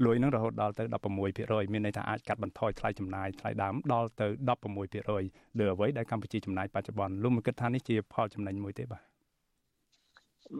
[0.05, 0.83] លុយនឹងរហូតដល់ទៅ
[1.29, 4.27] 16%មានន័យថាអាចកាត់បន្ថយថ្លៃចំណាយថ្លៃដើមដល់ទៅ
[4.93, 9.03] 16%លើអ្វីដែលកម្ពុជាចំណាយបច្ចុប្បន្នលោកមិនគិតថានេះជាផលចំណេញមួយទេបាទ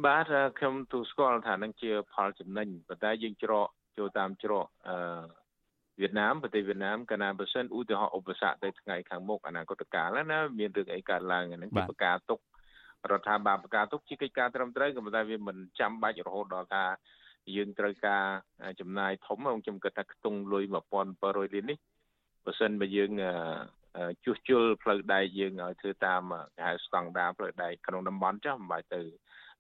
[0.06, 0.26] បាទ
[0.60, 3.68] ខ្ញុំទូស្គាល់ថានឹងជាផលចំណេញប៉ុន្តែយើងច្រក
[3.98, 4.96] ចូលតាមច្រកអឺ
[6.00, 12.40] វៀតណាមប្រទេសវៀតណាមកាលណាបើសិនឧទាហរណ៍ឧបសគ្គទៅថ្ងៃខាងមុខអនាគតកាលណាមានរឿងអីកើតឡើងហ្នឹងជាប្រការទុក
[13.12, 16.84] រដ្ឋាភិបាលប្រការទុកជាកិច្ចការត្រឹមត្រូវក៏ប៉ុន្តែវាមិនចាំបាច់រហូតដល់ថា
[17.56, 18.24] យើងត្រូវការ
[18.80, 20.64] ចំណាយធំខ្ញុំគិតថាខ្ទង់លុយ
[21.10, 21.78] 1700លាននេះ
[22.46, 23.12] បើសិនបើយើង
[24.24, 26.22] ជួសជុលផ្លូវដែកយើងឲ្យធ្វើតាម
[26.56, 29.02] គេហៅស្តង់ដារផ្លូវដែកក្នុងតំបន់ចាស់មិនបាច់ទៅ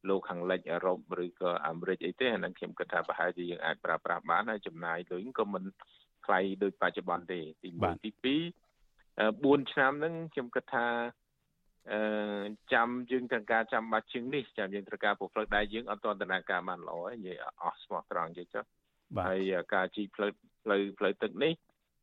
[0.10, 5.63] លោកខាងលិចអឺរ៉ុបឬក៏អាមេរិកអីទេអានឹងខ្ញុំគិតថាប្រហែលជាយើងអាចប្រើប្រាស់បានហើយចំណាយលុយក៏មិន
[6.26, 8.32] ថ្លៃដូចបច្ចុប្បន្នទេទី1ទី2
[9.58, 10.88] 4ឆ្នាំហ្នឹងខ្ញុំគិតថា
[11.92, 18.64] អឺចាំយើងត្រូវការចាំបាច់ជាងនេះចាំយើងត្រូវការផ្លូវដែកយើងអត់ទាន់ដំណើរការបានល្អទេនិយាយអស់ស្មោះត្រង់និយាយចុះ
[19.28, 20.32] ហើយការជីកផ្លូវ
[20.64, 21.54] ផ្លូវផ្លូវទឹកនេះ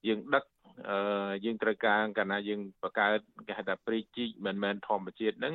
[0.07, 0.45] យើងដឹក
[0.89, 5.55] អឺយើងត្រូវការកាលណាយើងបង្កើតគេហៅថាព្រីជីកមិនមែនធម្មជាតិហ្នឹង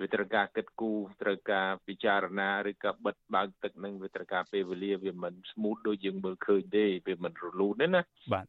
[0.00, 8.02] វាត្រូវការគិតគូរត្រូវការពិចារណាឬក៏បិទបើកទឹកនឹងវាត្រូវការពេលវេលាវាមិនស្មូតដូចយើងមើលឃើញទេវាមិនរលូនទេណា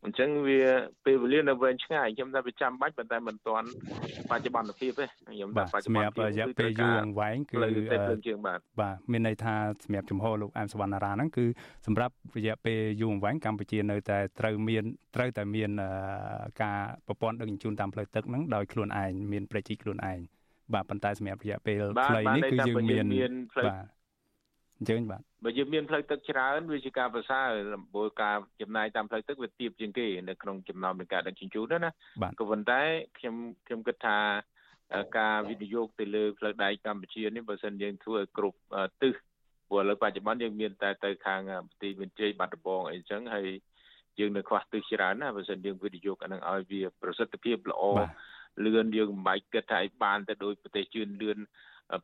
[0.06, 0.62] អញ្ចឹងវា
[1.06, 3.68] ពេលវេលានៅវែងឆ្ងាយខ្ញុំថាវាចាំបាច់ប៉ុន្តែមិនទាន់
[4.32, 7.56] បច្ចុប្បន្នភាពទេខ្ញុំថាបច្ចុប្បន្នសម្រាប់រយៈពេលយូរអង្វែងគឺ
[7.92, 11.46] តែភ្លើងជើងបាទបាទមានន័យថាសម្រាប់ចំហលោកអែមសវណ្ណារាហ្នឹងគឺ
[11.86, 14.84] សម្រាប់រយៈពេលយូរអង្វែងកម្ពុជានៅតែត្រូវមាន
[15.16, 15.72] ត្រូវតែមាន
[16.62, 20.20] ការប្រព័ន្ធដឹកជញ្ជូនតាមផ្លូវទឹកហ្នឹងដោយខ្លួនឯងមានប្រជាខ្លួនឯង
[20.74, 23.86] បាទប៉ុន្តែសម្រាប់រយៈពេលខ្លីនេះគឺយើងមានបាទ
[24.78, 27.48] អញ្ចឹងបាទបើយើងមានផ្លូវទឹកច្រើនវាជាការប្រសើរ
[27.94, 31.92] ព្រោះការចំណាយតាមផ្លូវទឹកវាទាបជាងគេនៅក្នុងចំណោមនៃការដឹកជញ្ជូនណា
[32.40, 32.82] ក៏ប៉ុន្តែ
[33.18, 33.36] ខ្ញុំ
[33.68, 34.20] ខ្ញុំគិតថា
[35.18, 38.60] ការវិនិយោគទៅលើផ្លូវដែកកម្ពុជានេះបើសិនយើងធ្វើឲ្យគ្រប់
[39.02, 39.14] ទិស
[39.70, 43.48] ព្រោះឥឡូវបច្ចុប្បន្នយើងមានតែទៅខាងប្រទេសវិជ័យបាត់ដំបងអីចឹងហើយ
[44.20, 47.84] យើងនៅខ្វះទិសច្រើនណាបើសិនយើងវិនិយោគអានឹងឲ្យវាប្រសិទ្ធភាពល្អ
[48.66, 51.40] លឿនយើងមិនបាច់គិតថាឲ្យបានទៅដោយប្រទេសជឿនលឿន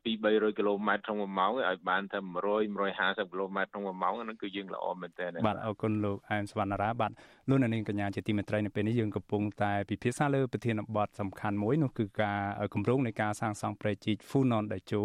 [0.03, 7.11] ពី300គីឡូម៉ែត្រក្នុង1ម៉ោងឲ្យបានតែ100 150គីឡូម៉ែត្រក្នុង1ម៉ោងហ្នឹងគឺយើងល្អមែនទែនបាទអរគុណលោកអែមសវណ្ណារាបាទ
[7.49, 12.39] លោកនាងកញ្ញាជាទីមេត្រីនៅពេលនេះយើងកំពុងតែពិភាក្សាលើប្រធានបទសំខាន់មួយនោះគឺការ
[12.73, 15.01] គម្រោងនៃការសាងសង់ព្រែកជីក Funon Dacho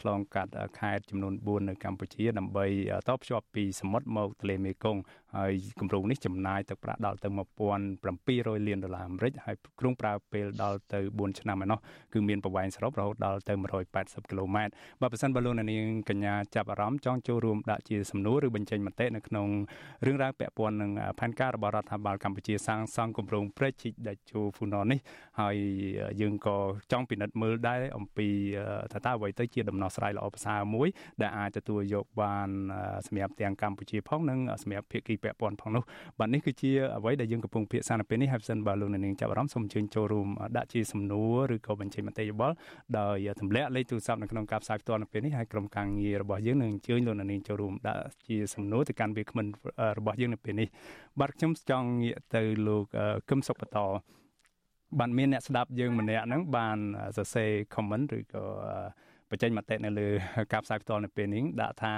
[0.00, 2.66] ឆ្លងកាត់ខេត្តចំនួន4នៅកម្ពុជាដើម្បី
[3.08, 5.00] តភ្ជាប់ពីសមុទ្រមកទន្លេមេគង្គ
[5.38, 7.28] ហើយគម្រោងនេះចំណាយទឹកប្រាក់ដល់ទៅ
[7.98, 11.78] 1700លានដុល្លារអាមេរិកហើយគ្រោងប្រើពេលដល់ទៅ4ឆ្នាំឯណោះ
[12.12, 13.54] គឺមានប្រវែងសរុបរហូតដល់ទៅ
[13.92, 19.48] 180គីឡូម៉ែត្របើប្រសិនបើលោកនាងកញ្ញាចាប់អារម្មណ៍ចង់ចូលរួមដាក់ជាសំណួរឬបញ្ចេញមតិនៅក្នុង
[20.06, 25.00] រឿងរ៉ាវពាក់ព័ន្ធនឹងផែនការរបស់រដ្ឋាភិបាលកម្ពុជាសាងសង់គម្រោងព្រែកជីកដាច់ជូហ្វូណននេះ
[25.40, 25.56] ហើយ
[26.20, 26.56] យើងក៏
[26.92, 28.28] ចង់ពិនិត្យមើលដែរអំពី
[28.92, 30.88] ថាតើអ្វីទៅជាដំណោះស្រាយល្អប្រសើរមួយ
[31.22, 32.48] ដែលអាចទទួលយកបាន
[33.06, 35.82] សម្រាប់ទាំងកម្ពុជាផងនិងសម្រាប់ភាគីពាក់ព័ន្ធផងនោះ
[36.18, 42.54] បាទនេះគឺជាអ្វីដែលយើងកំពុងពិភាក្សានៅពេលនេះហើយសិនបើលោកនាងចាប់អារម្មណ៍សូមអញ្ជើញចូលរួមដាក់ជាសំណួរឬក៏បញ្ចេញមតិយោបល់
[42.98, 49.46] ដោយទម្លាក់លេខទូរស័ព្ទនៅក្នុងការផ្សាយផ្ទាល់នៅពេលនេះហើយក្រុមការងាររបស់យើងនឹងអញ្ជើញលោកនាងចូលរួមដាក់ជាសំណួរទៅកាន់វាគ្មិន
[49.98, 50.68] របស់យើងនៅពេលនេះ
[51.20, 52.84] បាទខ្ញុំចង់ងាកទៅលោក
[53.30, 53.78] កឹមសុខបន្ត
[54.98, 56.78] បានមានអ្នកស្ដាប់យើងម្នាក់ហ្នឹងបាន
[57.16, 58.44] សរសេរ comment ឬក៏
[59.30, 60.08] បញ្ចេញមតិនៅលើ
[60.52, 61.94] ការផ្សាយផ្ទាល់នៅពេលនេះដាក់ថា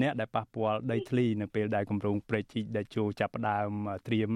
[0.00, 3.70] អ្នកដែលប៉ះពាល់ដីធ្លីនៅពេលដែលគម្រោងព្រែកជីកដែលចូលចាប់ផ្ដើម
[4.08, 4.30] ត្រៀម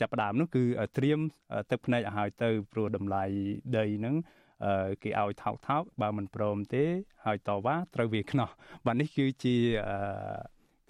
[0.00, 0.64] ចាប់ផ្ដើមនោះគឺ
[0.96, 1.18] ត្រៀម
[1.70, 3.24] ទឹកភ្នែកឲ្យហើយទៅព្រោះតម្លៃ
[3.78, 4.14] ដីហ្នឹង
[5.02, 6.84] គេឲ្យថោកថោកបើមិនព្រមទេ
[7.26, 8.48] ហើយតវ៉ាត្រូវវាខ្នោះ
[8.86, 9.56] បាទនេះគឺជា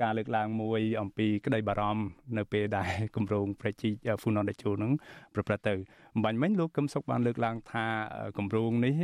[0.03, 2.05] ការលើកឡើងមួយអំពីក្តីបារម្ភ
[2.39, 3.91] នៅពេលដែលគម្រោងប្រជី
[4.21, 4.93] ហ្វូណនដេជូនឹង
[5.35, 5.75] ប្រព្រឹត្តទៅ
[6.15, 7.87] អំបញ្ញមិញលោកកឹមសុខបានលើកឡើងថា
[8.39, 8.95] គម្រោងនេះ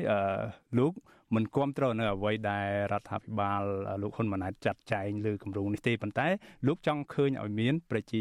[0.78, 0.92] លោក
[1.34, 3.62] មិនគ្រប់គ្រងនៅអ្វីដែលរដ្ឋាភិបាល
[4.02, 6.28] លោកហ៊ុនម៉ាណែតចាត់ចែងលើគម្រោងនេះទេប៉ុន្តែ
[6.66, 8.20] លោកចង់ឃើញឲ្យមានប្រជា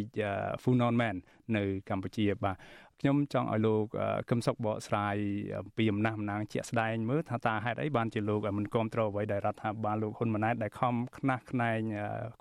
[0.61, 1.15] ហ្វូណនមែន
[1.57, 2.57] នៅកម្ពុជាបាទ
[3.01, 3.85] ខ្ញុំចង់ឲ្យលោក
[4.29, 5.15] កឹមសុខបកស្រាយ
[5.59, 11.79] អំពីអំណះអំណាងជាក់ស្ដែងមើលថាតើហេតុអីបានជាលោកមិនគ្រប់គ្រងអ្វីដែលរដ្ឋាភិបាលលោកហ៊ុនម៉ាណែតដែលខំខ្នះខ្នែង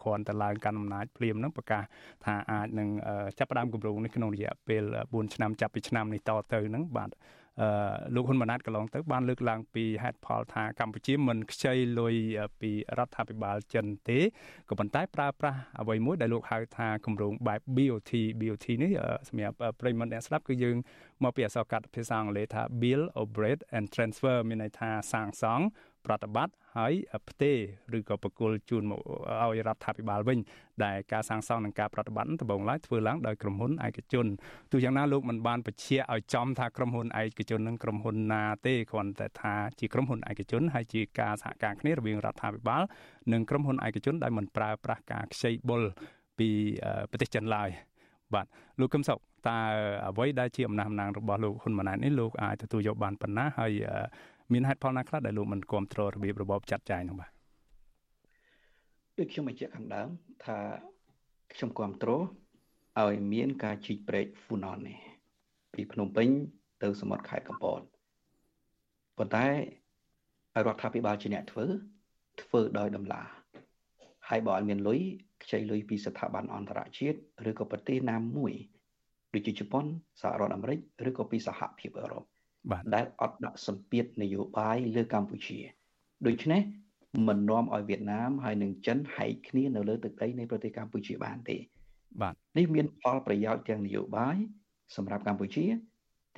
[0.02, 1.82] គ្រាន់តែឡើងកាន់អំណាចភ្លាមនឹងប្រកាស
[2.24, 2.88] ថាអាចនឹង
[3.38, 7.10] ចាប់ផ្ដើមគម្រោងនេះក្នុងរយៈពេល4ឆ្នាំចាប់ពីឆ្នាំនេះតទៅនឹងបាទ
[8.14, 12.14] លោកហ៊ុនម៉ាណែតកន្លងទៅបានលើកឡើងពីហេតុផលថាកម្ពុជាមិនខ្ចីលុយ
[12.60, 14.18] ពីរដ្ឋាភិបាលចិនទេ
[14.68, 18.92] ក៏ប៉ុន្តែប្រើប្រាស់អ្វីមួយដែលលោកហៅថាគម្រោងបែប BOT BOT នេះ
[19.28, 20.76] សម្រាប់ប្រិយមិត្តអ្នកស្ដាប់គឺយើង
[21.22, 25.64] មកពីអក្សរកាត់ភាសាអង់គ្លេសថា Build Operate and Transfer មានន័យថាសាងសង់
[26.06, 26.92] ប្រតិបត្តិហើយ
[27.28, 27.52] ផ្ទេ
[27.96, 29.00] ឬក៏បកគលជូនមក
[29.42, 30.38] ឲ្យរដ្ឋាភិបាលវិញ
[30.84, 34.26] ដែលការសាងសង់និងការប្រតិបត្តិដំបូងឡើយធ្វើឡើងដោយក្រុមហ៊ុនឯកជន
[34.72, 42.82] ទោះយ៉ាងណាលោកមិនបានបញ្ជាក់ឲ្យចំថាក្រុមហ៊ុនឯកជននិងក្រុមហ៊ុនណាទេគ្រាន់តែថាជាក្រុមហ៊ុនឯកជនហើយជាការសហការគ្នារវាងរដ្ឋាភិបាល
[43.32, 45.82] និងក្រុមហ៊ុនឯកជនដែលមិនប្រើប្រាស់ការខ្ចីបុល
[46.38, 46.48] ពី
[47.10, 47.68] ប្រទេសចិនឡើយ
[48.34, 48.46] បាទ
[48.80, 49.58] លោកកឹមសុខតើ
[50.08, 53.72] អ្វីដែលជាអំណះអំណាងរបស់លោកហ៊ុនម៉ាណែតនេះលោកអាចទទួលយកបានប៉ុណ្ណាហើយ
[54.52, 57.30] មានហេតុផលណាខ្លះដែលលោកមិនគ្រប់គ្រងរបៀបរបបចាត់ចែងនោះបាទ
[59.18, 60.08] ដូចខ្ញុំបញ្ជាក់ខាងដើម
[60.44, 60.56] ថា
[61.54, 62.22] ខ្ញុំគ្រប់គ្រង
[63.00, 64.98] ឲ្យមានការជីកព្រែកហ្វូណននេះ
[65.72, 66.28] ពីភ្នំពេញ
[66.82, 67.80] ទៅសមុទ្រខេត្តកំពត
[69.18, 69.46] ប៉ុន្តែ
[70.54, 71.66] ឲ្យរដ្ឋាភិបាលជាអ្នកធ្វើ
[72.42, 73.22] ធ្វើដោយដំឡា
[74.28, 75.00] ហើយបើអត់មានលុយ
[75.44, 77.18] ខ្ចីលុយពីស្ថាប័នអន្តរជាតិ
[77.50, 78.52] ឬក៏ប្រទេសណាមួយ
[79.34, 79.84] ដូចជាជប៉ុន
[80.20, 80.78] សហរដ្ឋអាមេរិក
[81.08, 82.24] ឬក៏ពីសហភាពអឺរ៉ុប
[82.70, 85.58] បាទដែលអត់ដាក់សម្ពាធនយោបាយលើកម្ពុជា
[86.26, 86.62] ដូច្នេះ
[87.26, 91.56] មិននាំឲ្យវៀតណាមហើយនិងចិនហែកគ្នានៅលើទឹកដីនៃប្រទេសកម្ពុជាបានទេ
[92.20, 94.36] បាទនេះមានផលប្រយោជន៍ទាំងនយោបាយ
[94.96, 95.64] សម្រាប់កម្ពុជា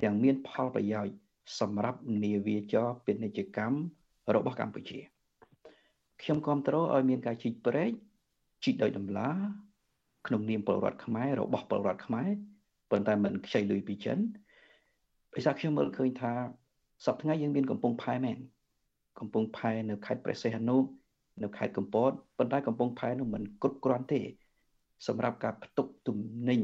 [0.01, 1.13] ទាំងមានផលប្រយោជន៍
[1.59, 3.77] សម្រាប់នាវាចរពាណិជ្ជកម្ម
[4.35, 4.99] របស់កម្ពុជា
[6.21, 7.91] ខ្ញុំគ្រប់គ្រងឲ្យមានការជីកព្រែក
[8.63, 9.31] ជីកដោយដំឡា
[10.27, 12.29] ក្នុងនាមពលរដ្ឋខ្មែររបស់ពលរដ្ឋខ្មែរ
[12.91, 14.19] ប៉ុន្តែមិនខ្ចីលុយពីចិន
[15.39, 16.33] ដោយសារខ្ញុំមើលឃើញថា
[17.05, 18.37] សប្តាហ៍ថ្ងៃយើងមានកំពង់ផែមែន
[19.19, 20.77] កំពង់ផែនៅខេត្តព្រះសីហនុ
[21.43, 24.21] នៅខេត្តកំពតប៉ុន្តែកំពង់ផែនោះមិនគ្រប់គ្រាន់ទេ
[25.07, 26.17] សម្រាប់ការផ្ទុកទំ
[26.49, 26.61] និញ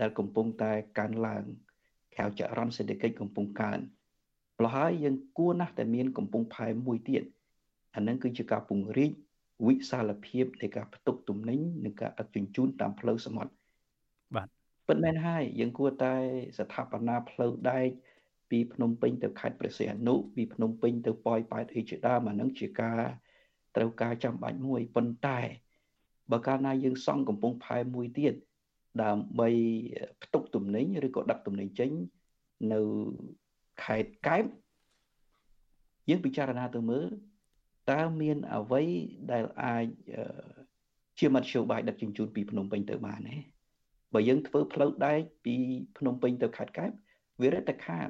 [0.00, 1.44] ដែលកំពុងតែកើនឡើង
[2.18, 3.78] កៅចរន្តសេដ្ឋកិច្ចកំពុងកើន
[4.58, 7.22] ប្រហែលយើងគួរណាស់តែមានកំពង់ផែមួយទៀត
[7.94, 9.10] អានឹងគឺជាការពង្រីក
[9.66, 13.52] វិសាលភាពនៃការផ្ទុកទំនិញនិងការដឹកជញ្ជូនតាមផ្លូវសមុទ្រ
[14.36, 14.48] បាទ
[14.88, 16.14] ពិតមែនហើយយើងគួរតែ
[16.58, 17.88] ស្ថាបនាផ្លូវដែក
[18.52, 23.00] ពីភ្នំពេញទៅខេត្តព្រះសីហនុពីភ្នំពេញទៅប៉ោយប៉ែតអីជាដើមអានឹងជាការ
[23.76, 25.40] ត្រូវការចាំបាច់មួយប៉ុន្តែ
[26.32, 28.34] បើកាលណាយើងសង់កំពង់ផែមួយទៀត
[29.02, 29.48] ដើម្បី
[30.22, 31.90] ផ្ទុកទំនិញឬក៏ដឹកទំនិញចេញ
[32.72, 32.80] នៅ
[33.84, 34.44] ខេត្តកែប
[36.08, 37.06] យើងពិចារណាទៅមើល
[37.90, 38.82] តើមានអ្វី
[39.32, 39.86] ដែលអាច
[41.18, 43.36] ជាមធ្យោបាយដឹកជញ្ជូនពីភ្នំពេញទៅបានទេ
[44.14, 45.54] បើយើងធ្វើផ្លូវដែកពី
[45.98, 46.90] ភ្នំពេញទៅខេត្តកែប
[47.40, 48.08] វារឹតតែខាត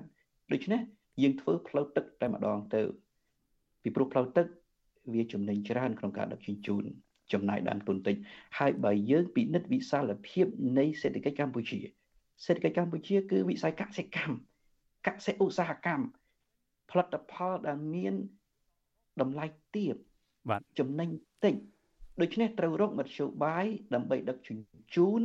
[0.52, 0.80] ដូច្នេះ
[1.22, 2.82] យើងធ្វើផ្លូវទឹកតែម្ដងទៅ
[3.82, 4.46] ពីព្រោះផ្លូវទឹក
[5.14, 6.84] វាចំណេញច្រើនក្នុងការដឹកជញ្ជូន
[7.32, 8.16] ចំណាយដើមទុនតិច
[8.58, 10.46] ហើយបើយើងពិនិត្យវិសាលភាព
[10.78, 11.78] នៃសេដ្ឋកិច្ចកម្ពុជា
[12.46, 14.34] សេដ្ឋកិច្ចកម្ពុជា គឺវិស័យកសិកម្ម
[15.06, 16.06] កសិឧស្សាហកម្ម
[16.90, 18.14] ផលិតផលដែលមាន
[19.20, 19.94] តម្លៃទាប
[20.50, 21.08] បាទចំណេញ
[21.44, 21.54] តិច
[22.20, 25.20] ដូច្នេះត្រូវរកមធ្យោបាយដើម្បីដឹកជញ្ជូន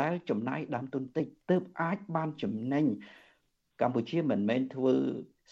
[0.00, 2.86] ដែលចំណាយដើមទុនតិចទើបអាចបានចំណេញ
[3.80, 4.94] កម្ពុជាមិនមែនធ្វើ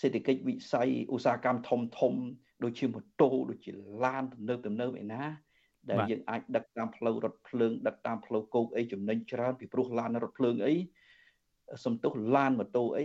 [0.01, 2.15] សេដ្ឋកិច្ចវិស័យឧស្សាហកម្មធំធំ
[2.65, 3.73] ដូចជាម៉ូតូដូចជា
[4.05, 5.23] ឡានទំនើបទំនើបឯណា
[5.91, 10.75] ដែលយើងអាចដឹកតាមផ្លូវរថភ្លើងដឹកតាមផ្លូវគោកអីចំណេញច្រើនពីព្រោះឡានរថភ្លើងអី
[11.85, 13.05] សំទុះឡានម៉ូតូអី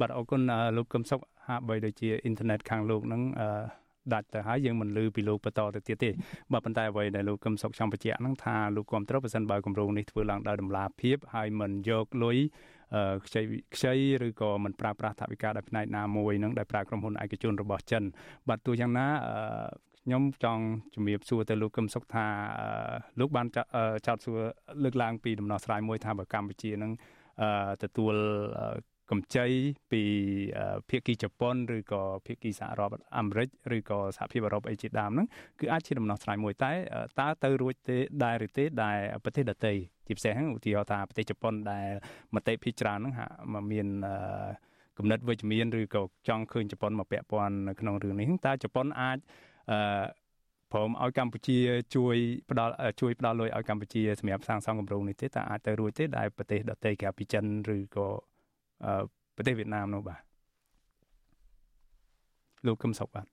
[0.00, 0.40] បាទអរគុណ
[0.76, 3.48] លោកកឹមសុខហាក់បីដូចជាអ៊ីនធឺណិតខាងលោកនឹងអឺ
[4.14, 6.10] ដាច់ទៅហើយយើងមិនលឺពីលោកបន្តទៅទៀតទេ
[6.52, 12.36] បាទប៉ុន្តែអ្វីដែលលោកកឹមសុខចង់បញ្ជាក់ហ្នឹងថាលោកគ្រប់គ្រងប្រសិនបើគម្រោងនេះធ្វើឡើងដោយតម្លាភាពហើយមិនយកលុយ
[13.26, 13.40] ខ្ចី
[13.74, 13.94] ខ្ចី
[14.26, 18.02] ឬក៏មិនប្រើប្រាស់ថវិកាដោយផ្នែកណាមួយនឹងដែលប្រើក្រុមហ៊ុនឯកជនរបស់ចិន
[18.48, 19.06] បាទទោះយ៉ាងណា
[20.04, 20.64] ខ្ញុំចង់
[20.94, 22.26] ជំរាបសួរទៅលោកកឹមសុខថា
[23.20, 23.46] លោកបាន
[24.06, 24.38] ចោទសួរ
[24.84, 26.92] លើកឡើងពីដំណោះស្រាយមួយថាបើកម្ពុជានឹង
[27.82, 28.14] ទទួល
[29.10, 29.46] កម្ចី
[29.92, 30.02] ពី
[30.90, 35.26] ភាគីជប៉ុនឬក៏ភាគីសហរដ្ឋអាមេរិកឬក៏សហភាពអឺរ៉ុបអីជាដើមហ្នឹង
[35.60, 36.72] គឺអាចជាដំណោះស្រាយមួយតែ
[37.20, 39.72] តើទៅរួចទេដែរឬទេដែលប្រទេសដទៃ
[40.06, 41.88] ជាពិសេសហ្នឹងឧទាហរណ៍ថាប្រទេសជប៉ុនដែល
[42.34, 43.34] មតិភិច្រើនហ្នឹងហាក់
[43.72, 43.88] មាន
[44.98, 49.18] គំនិតវិជ្ជមានឬក៏ចង់ឃើញជប៉ុនមកពាក់ព័ន្ធនៅក្នុងរឿងនេះតើជប៉ុនអាច
[49.70, 50.04] អឺ
[50.72, 51.58] ព្រមឲ្យកម្ពុជា
[51.96, 52.16] ជួយ
[52.50, 57.44] ផ្ដល់ជួយផ្ដល់លុយឲ្យកម្ពុជាសម្រាប់សាងសង់គម្រោងនេះទេតើអាចទៅរួចទេដែលប្រទេសដទៃក្រៅពីចិន
[57.76, 58.08] ឬក៏
[59.36, 60.20] ប្រទេសវៀតណាមនោះបាទ
[62.66, 63.26] លោកកឹមសុខបាទ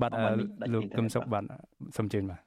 [0.00, 0.10] បាទ
[0.74, 1.44] លោកកឹមសុខបាទ
[1.96, 2.40] សូមជឿបាទ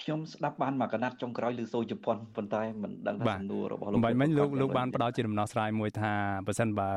[0.00, 6.12] ខ្ញុំស្ដាប់បានមកកណាត់ចុងក្រោយឬសូជប៉ុនប៉ុន្តែមិនដឹងថាសំណួររបស់លោកបាញ់មិញលោកលោកបានផ្ដល់ជាដំណោះស្រាយមួយថា
[6.46, 6.90] បើសិនបើ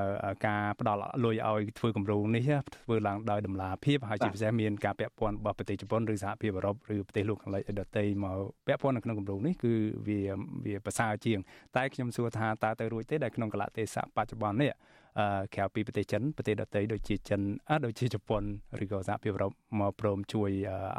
[0.48, 2.50] ការផ្ដល់លុយឲ្យធ្វើគម្រោងនេះ
[2.86, 8.38] ធ្វើឡើងដោយដំណាភាពហើយជាពិសេសមានការពាក់ព័ន្ធរបស់ប្រទេសជប៉ុនឬសហភាពអឺរ៉ុបឬប្រទេសលោកខាងលិចដទៃមក
[8.68, 9.74] ពាក់ព័ន្ធនៅក្នុងគម្រោងនេះគឺ
[10.08, 10.20] វា
[10.66, 11.39] វាប្រសើរជាង
[11.76, 14.72] តែខ្ញុំសួរថាតើទៅរួចទេដែលក្នុងកលៈទេសៈបច្ចុប្បន្ននេះ
[15.20, 18.43] អឺក្រៅពីប្រទេសចិនប្រទេសដទៃដូចជាចិនអដូចជាជប៉ុន
[18.84, 20.50] ឬក៏សហភាពអឺរ៉ុបមកព្រមជួយ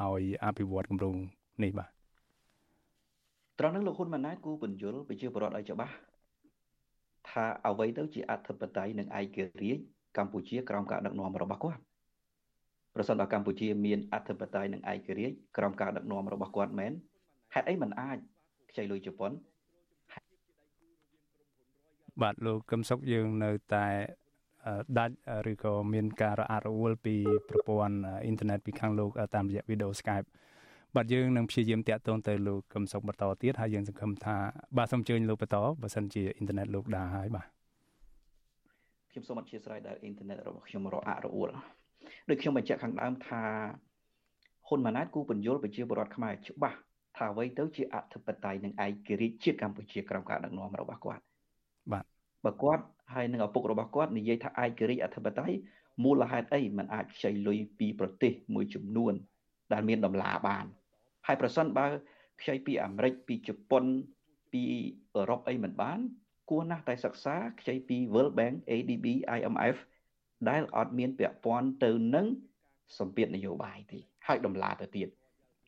[0.02, 1.16] ឲ្យអភិវឌ្ឍគម្រោង
[1.62, 1.90] នេះបាទ
[3.58, 5.94] ត្រង់នឹងលោកហ៊ុនម៉ាណែតគូបញ្យលប្រជាពលរដ្ឋឲ្យច្បាស់
[7.30, 9.72] ថាអ្វីទៅជាអធិបតេយ្យនិងឯករាជ្យ
[10.16, 11.80] កម្ពុជាក្រោមការដឹកនាំរបស់គាត់
[12.94, 16.92] ប្រសិនបើកម្ពុជាមានអធិបតេយ្យនិងឯករាជ្យក្រោមការដឹកនាំរបស់គាត់មែន
[17.54, 18.18] ហេតុអីមិនអាច
[18.70, 19.32] ខ្ចីលុយជប៉ុន
[22.22, 23.86] បាទលោកកឹមសុខយើងនៅតែ
[24.98, 25.16] ដាច់
[25.52, 27.16] ឬក៏មានការរអាក់រអួលពី
[27.48, 30.28] ប្រព័ន្ធអ៊ីនធឺណិតពីខាងលោកតាមរយៈវីដេអូ Skype
[30.96, 34.36] បាទយើងនឹងព្យាយាមតាក់ទងទៅលោកកឹមសុខបន្តទៀតហើយយើងសង្ឃឹមថា
[34.76, 37.46] បាទសូមអញ្ជើញលោកបន្តបើសិនជាអ៊ីនធឺណិតលោកដាហើយបាទ
[39.10, 41.48] ខ្ញុំសូមអធិស្ឋានដែលអ៊ីនធឺណិតរបស់ខ្ញុំរអាក់រអួល
[42.28, 43.42] ដូចខ្ញុំបញ្ជាក់ខាងដើមថា
[44.66, 46.78] ហ៊ុនម៉ាណែតគូបញ្យលប្រជាពលរដ្ឋខ្មែរច្បាស់
[47.16, 51.22] ថាអ្វីទៅជាអធិបតេយ្យនិងឯករាជ្យជាតិកម្ពុជាក្រោមការដឹកនាំរបស់គាត់
[51.92, 52.04] បាទ
[52.44, 52.84] បើគាត់
[53.14, 55.56] ហើយនឹងឪពុករបស់គាត់និយាយថាឯករាជ្យអធិបតេយ្យ
[56.04, 59.14] មូលហេតុអីมันអាចខ្ចីលុយពីប្រទេសមួយចំនួន
[59.72, 60.64] ដែលមានដំណាបាន
[61.28, 61.86] ហើយប្រសិនបើ
[62.40, 63.84] ខ្ចីពីអាមេរិកពីជប៉ុន
[64.52, 64.62] ពី
[65.14, 65.98] អឺរ៉ុបអីមិនបាន
[66.50, 69.06] គួរណាស់តែសិក្សាខ្ចីពី World Bank ADB
[69.38, 69.76] IMF
[70.48, 72.26] ដែលអត់មានពាក់ព័ន្ធទៅនឹង
[72.98, 75.08] សម្ពាធនយោបាយទេហើយដំឡាទៅទៀត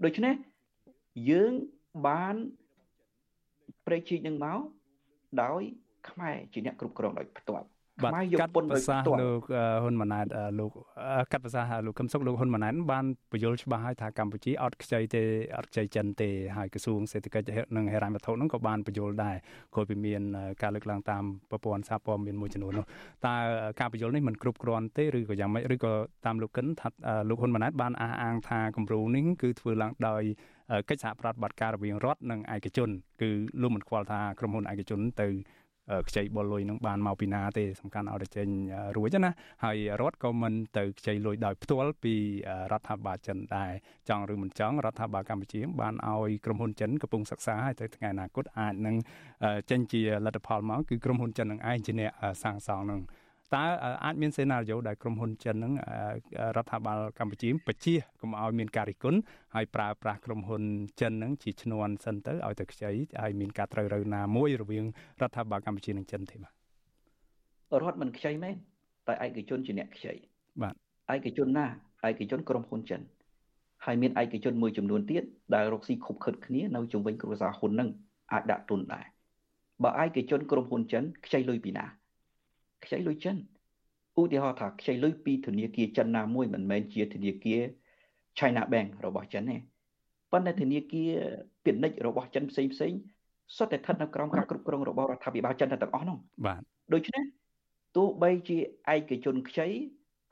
[0.05, 0.35] ដូច្នេះ
[1.31, 1.53] យើង
[2.09, 2.35] បាន
[3.87, 4.61] ប្រេជីកនឹងមក
[5.43, 5.63] ដោយ
[6.11, 7.67] ខ្មែរជាអ្នកគ្រប់គ្រងដោយផ្ទាល់
[8.01, 9.43] ខ្មែរយកពុនដោយផ្ទាល់លោក
[9.83, 10.27] ហ៊ុនម៉ាណែត
[10.59, 10.71] លោក
[11.33, 15.23] កាត់ភាសាលោកកឹមសុខលោកហ៊ុនម៉ាណែតបានបញ្យល់ច្បាស់ហើយថាកម្ពុជាអត់ខ្ចីទេ
[15.57, 19.37] អត់ខ្ចីចិនទេហើយក្រសួងសេដ្ឋកិច្ចនិងហិរញ្ញវត្ថុហ្នឹងក៏បានបញ្យល់ដែរ
[19.75, 20.23] ក្រោយពីមាន
[20.63, 22.87] ការលើកឡើងតាមប្រព័ន្ធសារព័ត៌មានមួយចំនួននោះ
[23.27, 23.35] តើ
[23.81, 25.93] ការបញ្យល់នេះមិនគ្រប់គ្រាន់ទេឬក៏យ៉ាងម៉េចឬក៏
[26.27, 26.89] តាមលោកកិនថា
[27.29, 30.23] លោកហ៊ុនម៉ាណែតបានអះអាងថាគម្រោងនេះគឺធ្វើឡើងដោយ
[30.89, 32.91] កិច្ចសហប្រតិបត្តិការរវាងរដ្ឋនិងឯកជន
[33.23, 33.31] គឺ
[33.61, 35.29] លោកមិនខ្វល់ថាក្រុមហ៊ុនឯកជនទៅ
[36.09, 38.49] ខ្ចីបុលលុយនឹងបានមកពីណាទេសំខាន់ឲ្យតែចេញ
[38.97, 39.31] រួចណា
[39.65, 42.15] ហើយរដ្ឋក៏មិនទៅខ្ចីលុយដោយផ្ទាល់ពី
[42.73, 43.73] រដ្ឋាភិបាលចិនដែរ
[44.09, 48.97] ចង់ឬមិនចង់រដ្ឋាភិបាលកម្ពុជាបានឲ្យក្រុមហ៊ុនចិនកំពុងសិក្សាឲ្យទៅថ្ងៃអនាគតអាចនឹង
[49.71, 52.13] ចេញជាលទ្ធផលមកគឺក្រុមហ៊ុនចិននឹងឯងជាអ្នក
[52.43, 53.01] សាងសង់នឹង
[53.55, 53.65] តើ
[54.05, 55.73] អាចមានសេណារីយ៉ូដែលក្រុមហ៊ុនចិនហ្នឹង
[56.57, 59.19] រដ្ឋាភិបាលកម្ពុជាបជាកុំឲ្យមានការរិះគន់
[59.55, 60.63] ហើយប្រើប្រាស់ក្រុមហ៊ុន
[61.01, 62.91] ចិនហ្នឹងជាឈ្នន់សិនទៅឲ្យទៅខ្ចី
[63.21, 64.85] ហើយមានការត្រូវរើណាមួយរវាង
[65.21, 66.53] រដ្ឋាភិបាលកម្ពុជានិងចិនទេបាទ
[67.83, 68.57] រដ្ឋមិនខ្ចីមែន
[69.07, 70.13] តែឯកជនជាអ្នកខ្ចី
[70.63, 70.75] បាទ
[71.15, 71.67] ឯកជនណា
[72.09, 73.01] ឯកជនក្រុមហ៊ុនចិន
[73.85, 75.25] ហើយមានឯកជនមួយចំនួនទៀត
[75.55, 77.89] ដែលរកស៊ីខុបខិតគ្នានៅជុំវិញគ្រួសារហ៊ុននឹង
[78.33, 79.05] អាចដាក់ទុនដែរ
[79.83, 81.87] បើឯកជនក្រុមហ៊ុនចិនខ្ចីលុយពីណា
[82.85, 83.37] ខ្ចីលុយចិន
[84.21, 87.61] ឧទាហរណ៍ថាខ្ចីលុយពីធនាគារចិនណាមួយមិនមែនជាធនាគារ
[88.39, 89.57] China Bank របស់ចិនទេ
[90.33, 91.11] ប៉ុន្តែធនាគារ
[91.65, 92.93] ពាណិជ្ជរបស់ចិនផ្សេងផ្សេង
[93.57, 96.17] សុទ្ធតែស្ថិតនៅក្រោមការគ្រប់គ្រងរបស់រដ្ឋាភិបាលចិនទាំងអស់នោះ
[96.47, 96.61] បាទ
[96.95, 97.23] ដូច្នេះ
[97.97, 98.59] ទោះបីជា
[98.95, 99.69] ឯកជនខ្ចី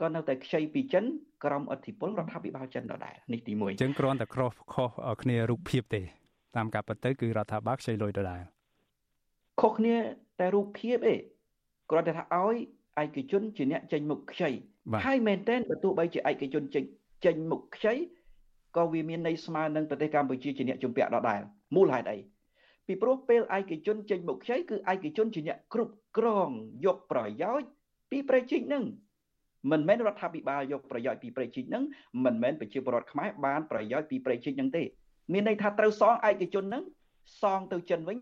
[0.00, 1.04] ក៏នៅតែខ្ចីពីចិន
[1.44, 4.88] ក្រោមអធិបុលរដ្ឋាភិបាលចិនដដែលនេះទី1អញ្ចឹងគ្រាន់តែខុសខុស
[5.22, 6.02] គ្នារូបភាពទេ
[6.56, 8.42] តាមការពិតទៅគឺរដ្ឋាភិបាលខ្ចីលុយដដែល
[9.60, 9.96] ខុសគ្នា
[10.40, 11.20] តែរូបភាពឯង
[11.90, 12.56] គ្រាន់តែថាឲ្យ
[13.02, 14.50] ឯកជនជាអ្នកចេញមុខខ្ចី
[15.06, 16.84] ហើយមែនតើបើទោះបីជាឯកជនចេញ
[17.24, 17.94] ចេញមុខខ្ចី
[18.76, 21.40] ក៏វាមានន័យស្មើនឹងប្រទេសកម្ពុជាជាអ្នកជំពាក់ដដែល
[21.76, 22.18] មូលហេតុអី
[22.86, 26.50] ពីព្រោះពេលឯកជនចេញមុខខ្ចីគឺឯកជនជាអ្នកគ្រប់គ្រង
[26.84, 27.68] យកប្រយោជន៍
[28.10, 28.84] ពីប្រជិកនឹង
[29.70, 31.84] មិនមែនរដ្ឋាភិបាលយកប្រយោជន៍ពីប្រជិកនឹង
[32.24, 34.82] មិនមែនប្រជាពលរដ្ឋខ្មែរបានប្រយោជន៍ពីប្រជិកនឹងទេ
[35.32, 36.82] មានន័យថាត្រូវសងឯកជននឹង
[37.42, 38.16] សងទៅចិនវិញ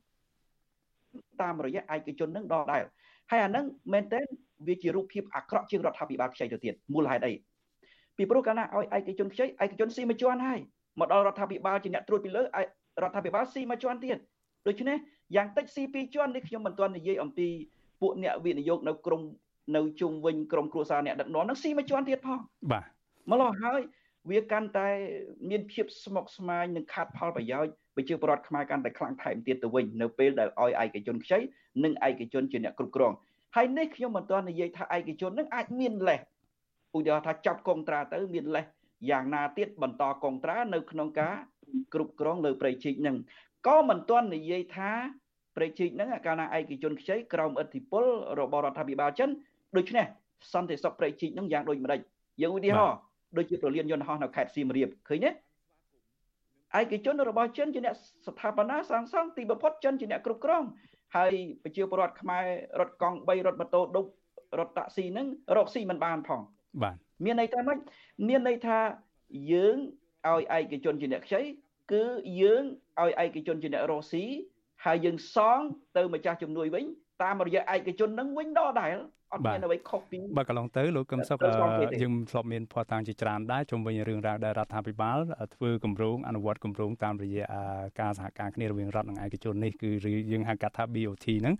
[1.43, 2.85] តាមរយៈឯកជននឹងដដែល
[3.31, 4.21] ហើយអាហ្នឹងមែនតើ
[4.69, 7.33] វាជារូបភាពអាក្រក់ជាងរដ្ឋាភិបាលខ្ចីទៅទៀតមូលហេតុអី
[8.17, 10.61] ពីព្រោះកាលណាឲ្យឯកជនខ្ចីឯកជនស៊ីមួយជាន់ហើយ
[11.01, 12.47] មកដល់រដ្ឋាភិបាលជាអ្នកត្រួតពីលើរ
[13.09, 14.19] ដ្ឋាភិបាលស៊ីមួយជាន់ទៀត
[14.67, 14.97] ដូច្នេះ
[15.37, 17.49] យ៉ាងតិច C2 ជាន់នេះខ្ញុំមិនទាន់និយាយអំពី
[18.01, 19.23] ពួកអ្នកវិនិយោគនៅក្រម
[19.77, 22.39] នៅជុំវិញក្រមគ្រួសារអ្នកដឹកនាំនឹងស៊ីមួយជាន់ទៀតផង
[22.73, 22.85] បាទ
[23.31, 23.81] ម្ល៉េះហើយ
[24.31, 24.89] វាកាន់តែ
[25.51, 31.39] មានភាពស្មុគស្មាញនិងខាត់ផលប្រយោជន៍ប្រជាពលរដ្ឋខ្មែរកាន់តែខ្លាំងថែមទៀតទៅវិញនៅពេលដែលឲ្យឯកជនខ្ចី
[31.85, 33.13] និងឯកជនជាអ្នកគ្រប់គ្រង
[33.57, 36.21] ហើយនេះខ្ញុំមិនទាន់និយាយថាឯកជននឹងអាចមានលេស
[36.97, 38.67] ឧទាហរណ៍ថាចាប់កងត្រាទៅមានលេស
[39.11, 41.35] យ៉ាងណាទៀតបន្តកងត្រានៅក្នុងការ
[41.95, 43.17] គ្រប់គ្រងលើប្រៃជីកនឹង
[43.67, 44.91] ក៏មិនទាន់និយាយថា
[45.57, 48.05] ប្រៃជីកនឹងកាលណាឯកជនខ្ចីក្រោមឥទ្ធិពល
[48.41, 49.31] របស់រដ្ឋាភិបាលចិន
[49.77, 50.07] ដូច្នេះ
[50.53, 52.01] សន្តិសុខប្រៃជីកនឹងយ៉ាងដូចម្ដេច
[52.43, 52.97] យើងឧទាហរណ៍
[53.37, 55.31] ដូចជាប្រលានយន្តហោះនៅខេត្តសៀមរាបឃើញទេ
[56.79, 57.95] ឯកជនរបស់ចិនជាអ្នក
[58.27, 60.65] ស្ថាបនាសាងសង់ទីបំផុតចិនជាអ្នកគ្រប់គ្រង
[61.17, 61.33] ហើយ
[61.63, 62.45] ប្រជាពលរដ្ឋខ្មែរ
[62.81, 64.07] រត់កង់3រត់ម៉ូតូដុប
[64.59, 65.27] រត់តាក់ស៊ីហ្នឹង
[65.57, 66.41] រកស៊ីមិនបានផង
[66.83, 67.79] បាទមានន័យថាម៉េច
[68.29, 68.79] មានន័យថា
[69.53, 69.77] យើង
[70.29, 71.41] ឲ្យឯកជនជាអ្នកខ្ចី
[71.93, 72.05] គឺ
[72.41, 72.63] យើង
[73.03, 74.25] ឲ្យឯកជនជាអ្នករកស៊ី
[74.85, 75.61] ហើយយើងសង
[75.97, 76.85] ទៅម្ចាស់ជំនួយវិញ
[77.23, 78.97] តាមរយៈឯកជននឹងវិញដដែល
[79.33, 85.19] អត់មានអ្វីខុសពីបាទកន្លងទៅលោកកឹមសុខយើងធ្លាប់មានភ័ស្តុតាងជាច្រើនដែរជុំវិញរឿងរ៉ាវដែលរដ្ឋាភិបាល
[85.55, 87.47] ធ្វើគម្រោងអនុវត្តគម្រោងតាមរយៈ
[88.01, 89.91] ការសហការគ្នារវាងរដ្ឋនិងឯកជននេះគឺ
[90.33, 91.55] យើងហៅកាត់ថា BOT ហ្នឹង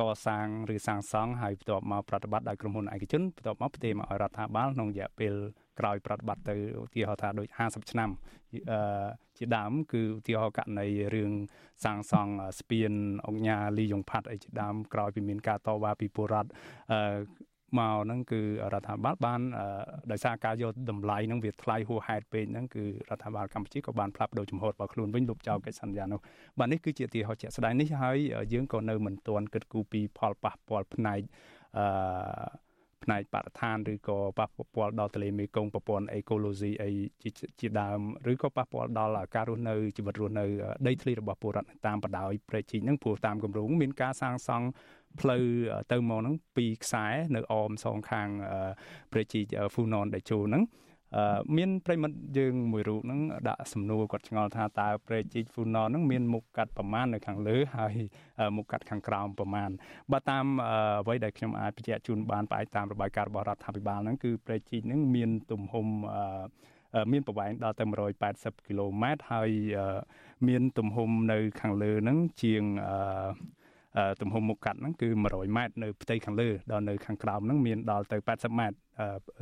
[0.00, 5.34] កសាងឬសាងសង់ហើយបន្ទាប់មកប្រតិបត្តិដោយក្រុមហ៊ុនឯកជនបន្ទាប់មកផ្ទេរមកឲ្យរដ្ឋាភិបាលក្នុងរយៈពេល
[5.78, 8.10] ក្រោយប្រតិបត្តិទៅឧទាហរណ៍ថាដូច50ឆ្នាំ
[8.70, 9.06] អឺ
[9.38, 11.32] ជាដើមគឺឧទាហរណ៍ករណីរឿង
[11.84, 12.92] សាងសង់ស្ពាន
[13.26, 16.50] អង្គញាលីយ៉ុងផាត់អីជាដើមក្រោយពីមានការតវ៉ាពីពលរដ្ឋ
[16.92, 17.00] អឺ
[17.78, 18.40] មកហ្នឹងគឺ
[18.72, 19.40] រដ្ឋាភិបាលបាន
[20.10, 26.20] ដោយសារការយកតម្លៃហ្នឹងវាថ្លៃហួសហេតុពេកហ្នឹងគឺរដ្ឋាភិបាលកម្ពុជាក៏បានផ្លាប់បដូរចំហរបស់ខ្លួនវិញលុបចោលកិច្ចសន្យានោះ
[26.58, 28.18] បាទនេះគឺជាទីហោជាក់ស្ដែងនេះហើយ
[28.52, 31.20] យើងក៏នៅមិនទាន់គិតគូរពីផលប៉ះពាល់ផ្នែក
[31.78, 31.84] អឺ
[33.04, 36.90] ផ្នែកបរិស្ថានឬក៏ប៉ះពាល់ដល់ទន្លេមេគង្គប្រព័ន្ធអេកូឡូស៊ីអី
[37.60, 38.00] ជាដើម
[38.32, 40.46] ឬក៏ប៉ះពាល់ដល់ការរស់នៅជីវិតរស់នៅ
[40.86, 44.66] ដីធ្លីរបស់ពលរដ្ឋតាមបដោយប្រេជីហ្នឹងព្រោះតាមគម្រោងមានការសាងសង់
[45.20, 45.44] ផ្លូវ
[45.92, 48.28] ទៅមកហ្នឹងពីរខ្សែនៅអមសងខាង
[49.12, 49.40] ប្រេជី
[49.74, 50.62] ហ្វូណនដែលចូលហ្នឹង
[51.56, 57.94] មានប្រិមិត្តយើងមួយរូបហ្នឹងដាក់សំណួរគាត់ឆ្ងល់ថាតើព្រែកជីកហ្វូណនហ្នឹងមានមុខកាត់ប្រមាណនៅខាងលើហើយ
[58.56, 59.70] មុខកាត់ខាងក្រោមប្រមាណ
[60.12, 60.46] បើតាម
[61.00, 65.86] អ្វីដែលខ្ញុំអាចបញ្ជាក់ជូនបានផ្អែកតាមរបាយការណ៍របស់រដ្ឋាភិបាលហ្នឹងគឺព្រែកជីកហ្នឹងមានទំហំ
[67.12, 67.84] មានប្រវែងដល់ទៅ
[68.26, 69.50] 180គីឡូម៉ែត្រហើយ
[70.48, 72.62] មានទំហំនៅខាងលើហ្នឹងជាង
[74.20, 78.76] ទំហំមុខកាត់ហ្នឹងគឺ100ម៉ែត្រនៅផ្ទៃខាងលើដល់នៅខាងក្រោមហ្នឹងមានដល់ទៅ80ម៉ែត្រ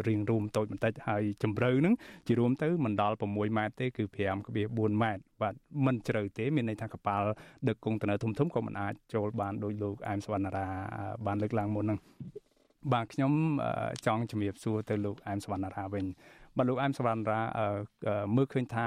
[0.08, 1.94] រៀងរួមតូចបន្តិចហើយជម្រៅហ្នឹង
[2.26, 4.04] ជារួមទៅមិនដល់6ម៉ែត្រទេគឺ
[4.52, 5.54] 5.4ម៉ែត្របាទ
[5.86, 7.28] មិនជ្រៅទេមានន័យថាកប៉ាល់
[7.68, 10.66] ដឹកកុងតឺន័រធំធំក៏មិនអាចចូលបានដោយលោកអែមសវណ្ណារា
[11.26, 12.00] បានលើកឡើងមុនហ្នឹង
[12.92, 13.32] បាទខ្ញុំ
[14.06, 16.04] ចង់ជំរាបសួរទៅលោកអែមសវណ្ណារាវិញ
[16.56, 17.42] បាទលោកអែមសវណ្ណរា
[18.36, 18.84] មើលឃើញថា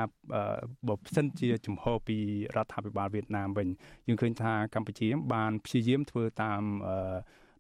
[0.88, 2.18] បើសិនជាជំហរពី
[2.56, 3.68] រដ្ឋាភិបាលវៀតណាមវិញ
[4.08, 6.62] យើងឃើញថាកម្ពុជាបានព្យាយាមធ្វើតាម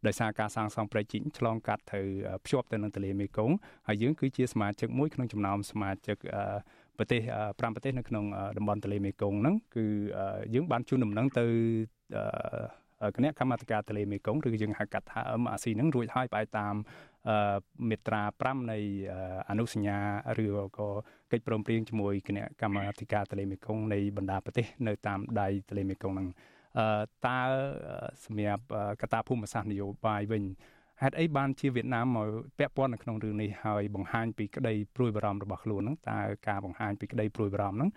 [0.08, 2.02] ដោយសារការសាងសង់ប្រជិញឆ្លងកាត់ទៅ
[2.46, 3.56] ភ្ជាប់ទៅនឹងទន្លេមេគង្គ
[3.88, 6.18] ហើយយើងគឺជាសមាជិកមួយក្នុងចំណោមសមាជិក
[6.98, 8.26] ប្រទេស5ប្រទេសនៅក្នុង
[8.58, 9.86] តំបន់ទន្លេមេគង្គហ្នឹងគឺ
[10.54, 11.46] យើងបានជូនដំណឹងទៅ
[13.16, 16.76] គណៈកម្មាធិការទន្លេមេគង្គឬយើងហៅកាត់ថា MRC ហ្នឹងរួចហើយផ្អែកតាម
[17.90, 18.78] មេត្រា5នៃ
[19.50, 19.98] អនុសញ្ញា
[20.44, 20.46] ឬ
[20.78, 20.88] ក៏
[21.32, 26.28] កិច្ចព្រមព្រៀងជាមួយគណៈកម្មាធិការទន្លេមេគង្គនៃបណ្ដាប្រទេសនៅតាមដៃទន្លេមេគង្គហ្នឹង
[27.28, 27.42] តើ
[28.26, 28.64] សម្រាប់
[29.02, 30.44] កត្តាភូមិសាស្ត្រនយោបាយវិញ
[31.02, 32.28] ហេតុអីបានជាវៀតណាមមក
[32.60, 37.90] ពាក់ព័ន្ធនៅក្នុងរឿងនេះហើយបង្ហាញពីក្តីព្រួយបារម្ភរបស់ខ្លួនហ្នឹងតើការបង្ហាញពីក្តីព្រួយបារម្ភហ្នឹង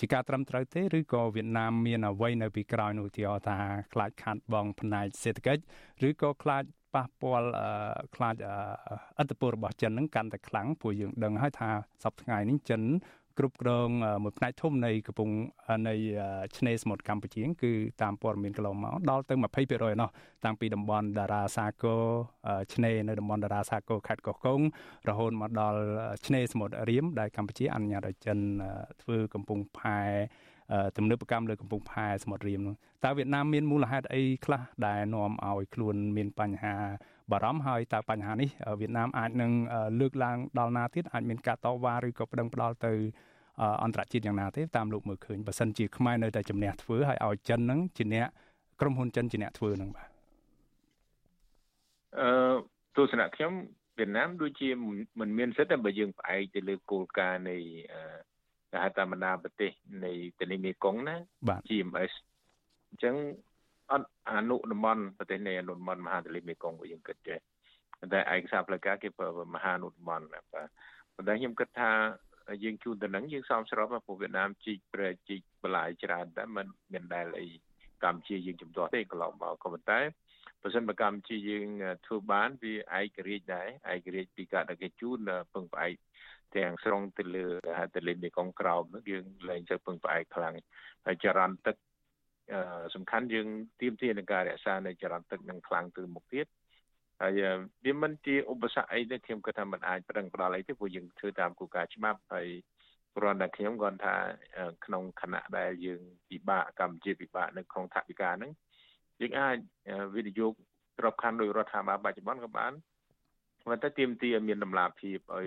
[0.00, 3.58] ជាការត្រឹមត្រូវទេឬក៏វៀតណាមមានអ្វីនៅពីក្រោយនោះទីថា
[3.92, 5.62] ខ្លាចខាត់បងផ្នែកសេដ្ឋកិច្ច
[6.08, 6.64] ឬក៏ខ្លាច
[6.94, 7.48] ប៉ះពាល់
[8.14, 8.36] ខ្លាច
[9.18, 11.70] អត្តពលរបស់ចិនហ្នឹងកាន់តែខ្លាំងព្រោះយើងដឹងហើយថា
[12.04, 12.82] សប្តាហ៍ថ្ងៃនេះចិន
[13.38, 13.88] គ្រប់គ្រង
[14.24, 15.34] មួយផ្នែកធំនៃកំពង់
[15.88, 15.94] នៃ
[16.56, 17.72] ឆ្នេរសមុទ្រកម្ពុជាគឺ
[18.02, 20.08] តាមព័ត៌មានកន្លងមកដល់ទៅ20%ឯណោះ
[20.44, 22.02] តាំងពីតំបន់តារាសាគរ
[22.74, 24.60] ឆ្នេរនៅតំបន់តារាសាគរខេត្តកោះកុង
[25.08, 25.80] រហូតមកដល់
[26.26, 28.38] ឆ្នេរសមុទ្ររៀមដែលកម្ពុជាអនុញ្ញាតឲ្យចិន
[29.02, 30.00] ធ្វើកំពង់ផែ
[30.96, 36.74] ទំនើបកម្មលើកំពង់ផែសមុទ្ររៀមនោះតើវៀតណាមមានមូលហេតុអីខ្លះដែលនាំឲ្យខ្លួនមានបញ្ហា
[37.30, 38.48] បារម្ភហើយតើបញ្ហានេះ
[38.80, 39.52] វៀតណាមអាចនឹង
[40.00, 42.92] លើកឡើងដល់ណាទៀតអាចមានការតវ៉ាឬក៏ប្តឹងផ្ដាល់ទៅ
[43.82, 48.28] អន្តរជាតិយ៉ាងណាទេតាមលោកមើលឃើញបើសិនជាខ្មែរនៅតែជំនះធ្វើហើយឲ្យចិននឹងជាអ្នក
[48.80, 50.08] ក្រុមហ៊ុនចិនជាអ្នកធ្វើនឹងបាទ
[52.20, 52.54] អឺ
[52.96, 53.52] ទស្សនៈខ្ញុំ
[53.98, 54.68] វៀតណាមដូចជា
[55.20, 57.56] មិនមានសិទ្ធិតែបើយើងផ្អែកទៅលើគោលការណ៍នៃ
[58.72, 59.70] គេហៅថាបណ្ដាប្រទេស
[60.04, 61.16] នៃទន្លេមេគង្គណា
[61.68, 62.12] GMS
[62.88, 63.14] អញ្ចឹង
[63.90, 67.36] អត់អនុតំបន់ប្រទេសនៃអនុតំបន់មហាទន្លេមេគង្គរបស់យើងគិតទេ
[68.12, 71.90] តែឯកសារផ្លូវការគេប្រើមហាអនុតំបន់បាទប៉ុន្តែខ្ញុំគិតថា
[72.64, 77.48] យើងជួនទៅនឹងយើងសមស្របព្រោះវៀតណាមជីកប្រែជីកបន្លាយច្រើនតែมันមានដែលអី
[78.04, 80.00] កម្ពុជាយើងជំទាស់ទេកន្លងមកក៏ប៉ុន្តែ
[80.62, 81.68] បើសិនបើកម្ពុជាយើង
[82.06, 85.18] ធ្វើបានវាឯករាជ្យដែរឯករាជ្យពីការដឹកជញ្ជូន
[85.52, 85.94] ពឹងផ្អែក
[86.56, 87.46] ទាំងស្រុងទៅលើ
[87.94, 90.54] ទន្លេមេគង្គក្រោមនោះយើងលែងទៅពឹងផ្អែកខ្លាំង
[91.06, 91.76] ហើយចរន្តទឹក
[92.94, 93.48] សំខាន់យើង
[93.80, 96.46] ទៀមទានឹងការរក្សានៅចរន្តទឹកនឹងខ្លាំងទៅមុខទៀត
[97.20, 97.40] ហើយ
[97.84, 102.48] វាមិនជាឧបសគ្គអីទេខ្ញុំគិតថាมันអាចប្រឹងផ្ដាល់អីទេព្រោះយើងធ្វើតាមគោលការណ៍ច្បាប់ហើយ
[103.16, 104.14] គ្រាន់តែខ្ញុំគាត់ថា
[104.84, 108.52] ក្នុងគណៈដែលយើងពិបាកកម្ពុជាពិបាកនៅក្នុងថវិកាហ្នឹង
[109.20, 109.56] យើងអាច
[110.14, 110.52] វិនិយោគ
[110.98, 112.72] ក្របខ័ណ្ឌដោយរដ្ឋាភិបាលបច្ចុប្បន្នក៏បាន
[113.64, 115.46] ប៉ុន្តែទាមទារមានតម្លាភាពឲ្យ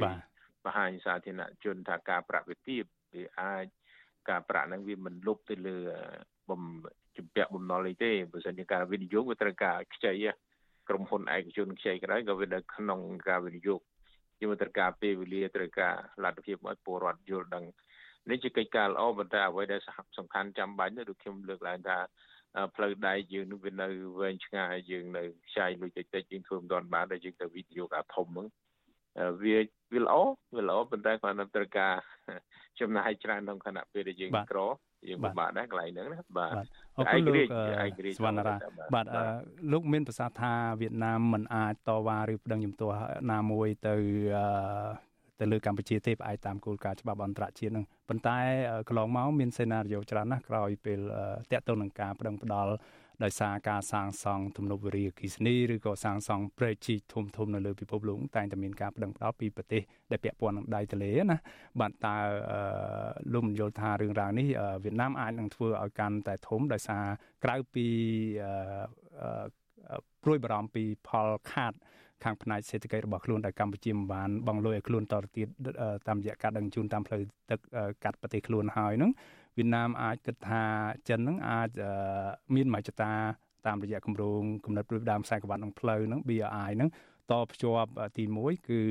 [0.66, 3.66] បង្ហាញសាធារណជនថាការប្រាក់វិទាបវាអាច
[4.30, 5.78] ការប្រាក់ហ្នឹងវាមិនលុបទៅលើ
[6.50, 6.62] បំ
[7.18, 10.14] ជំពាក់បំណុលអីទេបើមិនជាការវិនិយោគវាត្រូវការខ្ចី
[10.90, 13.00] ក្រុមហ៊ុនឯកជនខ្ចីក៏ដោយក៏វានៅក្នុង
[13.30, 13.82] ការវិនិយោគ
[14.40, 17.66] ជាត្រូវការពេលវេលាត្រូវការលទ្ធភាពឲ្យពលរដ្ឋយល់ដឹង
[18.30, 19.82] នេះជាកិច្ចការល្អប៉ុន្តែអ្វីដែល
[20.18, 21.98] សំខាន់ចាំបាច់នោះដូចខ្ញុំលើកឡើងថា
[22.76, 23.88] ផ្លូវដែកយើងនឹងវានៅ
[24.20, 28.48] វែងឆ្ងាយយើងនៅខ្ចាយលុយតិចតិចយើងធ្វើមិនទាន់បានតែយើងទៅវិនិយោគអាធំហ្នឹង
[29.44, 29.58] វា
[29.94, 30.16] វាល្អ
[30.56, 31.94] វាល្អប៉ុន្តែគាត់នៅត្រូវការ
[32.80, 34.60] ចំណាយច្រើនក្នុងខណៈពេលដែលយើងក្រ
[35.10, 36.54] យើងពិបាកដែរកន្លែងហ្នឹងណាបាទ
[36.98, 37.48] អរគុណលោក
[38.18, 38.56] សវណ្ណរា
[38.94, 39.06] បាទ
[39.72, 42.98] លោកមានប្រសាសន៍ថាវៀតណាមមិនអាចតវ៉ាឬប្តឹងជំទាស់
[43.32, 43.96] ណាមួយទៅ
[45.40, 48.38] ទៅលើកម្ពុជាទេផ្អែកតាមគោលការណ៍ច្បាប់អន្តរជាតិនឹងប៉ុន្តែ
[48.88, 51.00] កន្លងមកមានសេណារីយ៉ូច្រើនណាស់ក្រោយពេល
[51.52, 52.74] តាក់ទងនឹងការប្តឹងផ្ដាល់
[53.24, 61.38] ដោយសារការសាងសង់ទំនប់វារីអគ្គិសនីឬក៏សាងសង់ព្រែកជីកធំធំនៅលើពិភពលោកតែងតែមានការប្តឹងផ្ដាល់ពីប្រទេសដែលពាក់ព័ន្ធនឹងដៃទន្លេណា
[61.82, 62.16] បាទតើ
[63.34, 64.48] លោកមយល់ថារឿងរ៉ាវនេះ
[64.84, 67.04] វៀតណាមអាចនឹងធ្វើឲ្យកាន់តែធំដោយសារ
[67.44, 67.88] ក្រៅពី
[70.24, 71.74] ព្រួយបារម្ភពីផលខាត
[72.24, 75.48] ខាងផ្នែកសេដ្ឋកិច្ចរបស់ខ្លួនដែលកម្ពុជាមិនបានបងលុយឲ្យខ្លួនតទៅទៀត
[76.08, 77.60] តាមរយៈការដឹងជូនតាមផ្លូវទឹក
[78.04, 79.12] កាត់ប្រទេសខ្លួនហើយហ្នឹង
[79.58, 80.64] វៀតណាមអាចគិតថា
[81.10, 81.70] ចិនហ្នឹងអាច
[82.56, 83.14] មានមហិច្ឆតា
[83.68, 86.90] តាមរយៈគម្រោងកំណត់ព្រឹបដើមខ្សែក្រវ៉ាត់នឹងផ្លូវហ្នឹង BRI ហ្នឹង
[87.32, 88.82] តភ្ជាប់ទី1គឺ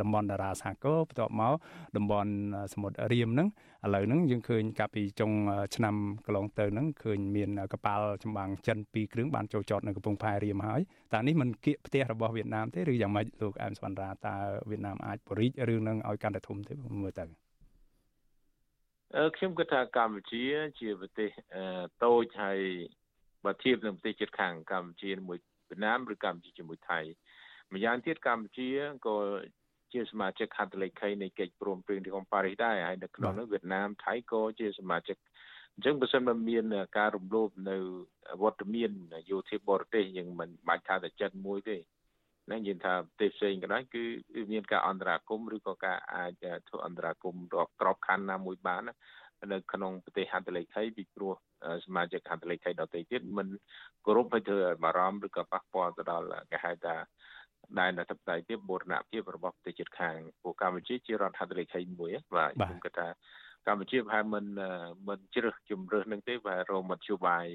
[0.00, 1.54] តំបន់តារាសាគរបន្ទាប់មក
[1.96, 2.32] តំបន់
[2.72, 3.48] សមុទ្ររៀមហ្នឹង
[3.84, 5.32] ឥឡូវហ្នឹងយើងឃើញកាលពីចុង
[5.76, 5.94] ឆ្នាំ
[6.26, 10.80] កន្លងទៅហ្នឹងឃើញមានកប៉ាល់ចម្បាំងចិន2គ្រឿងបានចូលចតនៅកំពង់ផែរៀមហើយ
[11.12, 14.36] តើនេះមិនគៀកផ្ទះរបស់វៀតណាមទេឬយ៉ាងម៉េចលោកអែមសវណ្ណរាតើ
[14.70, 17.41] វៀតណាមអាចបរិយរឿងហ្នឹងឲ្យកាន់តែធំទេមើលទៅ
[19.36, 20.42] ខ្ញុំគិតថាកម្ពុជា
[20.80, 21.30] ជាប្រទេស
[22.04, 22.60] តូចហើយ
[23.44, 25.38] បើធៀបនឹងប្រទេសជិតខាងកម្ពុជាមួយ
[25.68, 27.00] វៀតណាមឬកម្ពុជាជាមួយថៃ
[27.74, 28.68] ម្យ៉ាងទៀតកម្ពុជា
[29.06, 29.16] ក៏
[29.92, 35.16] ជាសមាជិកហត្ថលេខីនៃកិច្ចព្រមព្រៀងទីក្រុងប៉ារីសដែរហើយនៅក្នុងនោះវៀតណាមថៃក៏ជាសមាជិក
[35.74, 36.64] អញ្ចឹងបើសិនបើមាន
[36.98, 37.76] ការរំលោភនៅ
[38.42, 38.90] វត្តមាន
[39.30, 41.76] យោធាបរទេសយើងមិនបាច់ថាតែចិត្តមួយទេ
[42.52, 44.02] នឹងនិយាយថាប្រទេសផ្សេងក៏ដោយគឺ
[44.52, 48.82] មានការអន្តរាគមឬក៏ការអាចធ្វើអន្តរាគមរកក្របខ័ណ្ឌណាមួយបាន
[49.52, 51.32] នៅក្នុងប្រទេសហត្ថលេខីពីព្រោះ
[51.84, 53.48] សមាជិកហត្ថលេខីដទៃទៀតមិន
[54.06, 56.96] គោរពឲ្យធ្វើឲ្យបារម្ភឬក៏ប៉ះពាល់ទៅដល់គេហៅថា
[57.80, 63.08] ដែនអធិបតេយ្យភាពបូរណភាពរបស់ប្រទេសជិតខាងពួកកម្ពុជាជារដ្ឋហត្ថលេខីមួយបាទខ្ញុំគិតថា
[63.66, 64.44] កម្ពុជាប្រហែលមិន
[65.08, 67.46] មិនជ្រើសជំរើសនឹងទេបាទរមធ្យោបាយ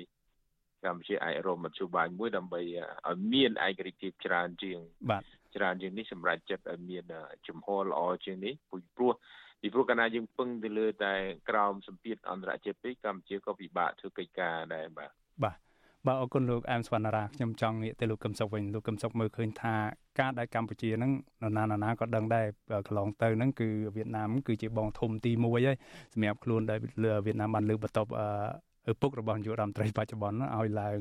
[0.86, 2.62] កម្ពុជាអាចរមមធ្យោបាយមួយដើម្បី
[3.08, 4.80] ឲ្យមានឯករាជ្យភាពច្រើនជាង
[5.12, 5.24] បាទ
[5.56, 7.04] ច្រើនជាងនេះសម្រាប់ចិត្តឲ្យមាន
[7.48, 9.14] ជំហរល្អជាងនេះពីព្រោះ
[9.62, 11.14] ពីព្រោះកាលណាយើងពឹងទៅលើតែ
[11.50, 15.12] ក្រោមសម្ពាធអន្តរជាតិពេកកម្ពុជាក៏ពិបាកធ្វើកិច្ចការដែរបាទ
[15.44, 15.58] បាទ
[16.06, 19.76] បាទអរគុណលោកអែមសវណ្ណរាខ្ញុំចង់ងាកទៅលោកកឹមសុខវិញលោកកឹមសុខមើលឃើញថា
[20.20, 21.12] ការដែលកម្ពុជាហ្នឹង
[21.42, 22.46] នរណានរណាក៏ដឹងដែរ
[22.88, 25.78] កន្លងទៅហ្នឹងគឺវៀតណាមគឺជាបងធំទី1ហើយ
[26.14, 26.80] សម្រាប់ខ្លួនដែល
[27.26, 28.12] វៀតណាមបានលើកបន្ទប់
[28.92, 31.00] ឪពុករបស់នាយករដ្ឋមន្ត្រីបច្ចុប្បន្នឲ្យឡើង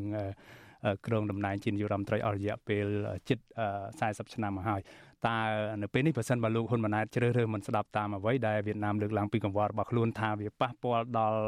[1.07, 2.87] គ្រងតំណែងជានាយករដ្ឋមន្ត្រីអស់រយៈពេល
[3.29, 3.39] ជិត
[3.87, 4.81] 40ឆ្នាំមកហើយ
[5.29, 5.39] តើ
[5.83, 11.41] នៅពេលនេះបើសិនបើលោកហ៊ុនម៉ាណែតជ្រើសរើសមិនស្ដាប់តាមអ្វីដែលវៀតណាមលើកឡើងពីកង្វល់របស់ខ្លួនថាវាប៉ះពាល់ដល់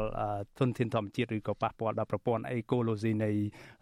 [0.59, 3.31] ធនធានធម្មជាតិឬក៏ប៉ះពាល់ដល់ប្រព័ន្ធអេកូឡូស៊ីនៃ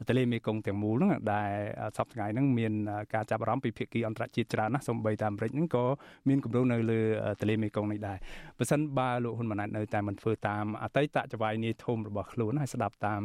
[0.07, 1.51] ទន្លេមេគង្គទាំងមូលហ្នឹងដែល
[1.97, 2.73] សប្តាហ៍ថ្ងៃហ្នឹងមាន
[3.13, 5.85] ការចាប់អារម្មណ៍ពីភាគីអន្តរជាតិច្រើនណាស់សូម្បីតែអាមេរិកហ្នឹងក៏
[6.27, 6.99] មានគម្រោងនៅលើ
[7.39, 8.17] ទន្លេមេគង្គនេះដែរ
[8.57, 13.21] បើសិនបើលោកហ៊ុនម៉ាណែតនៅតែមិនធ្វើតាមអតីតចវាយនីធំរបស់ខ្លួនហើយស្ដាប់តាម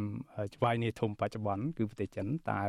[0.55, 2.61] ចវាយនីធំបច្ចុប្បន្នគឺប្រទេសចិនតើ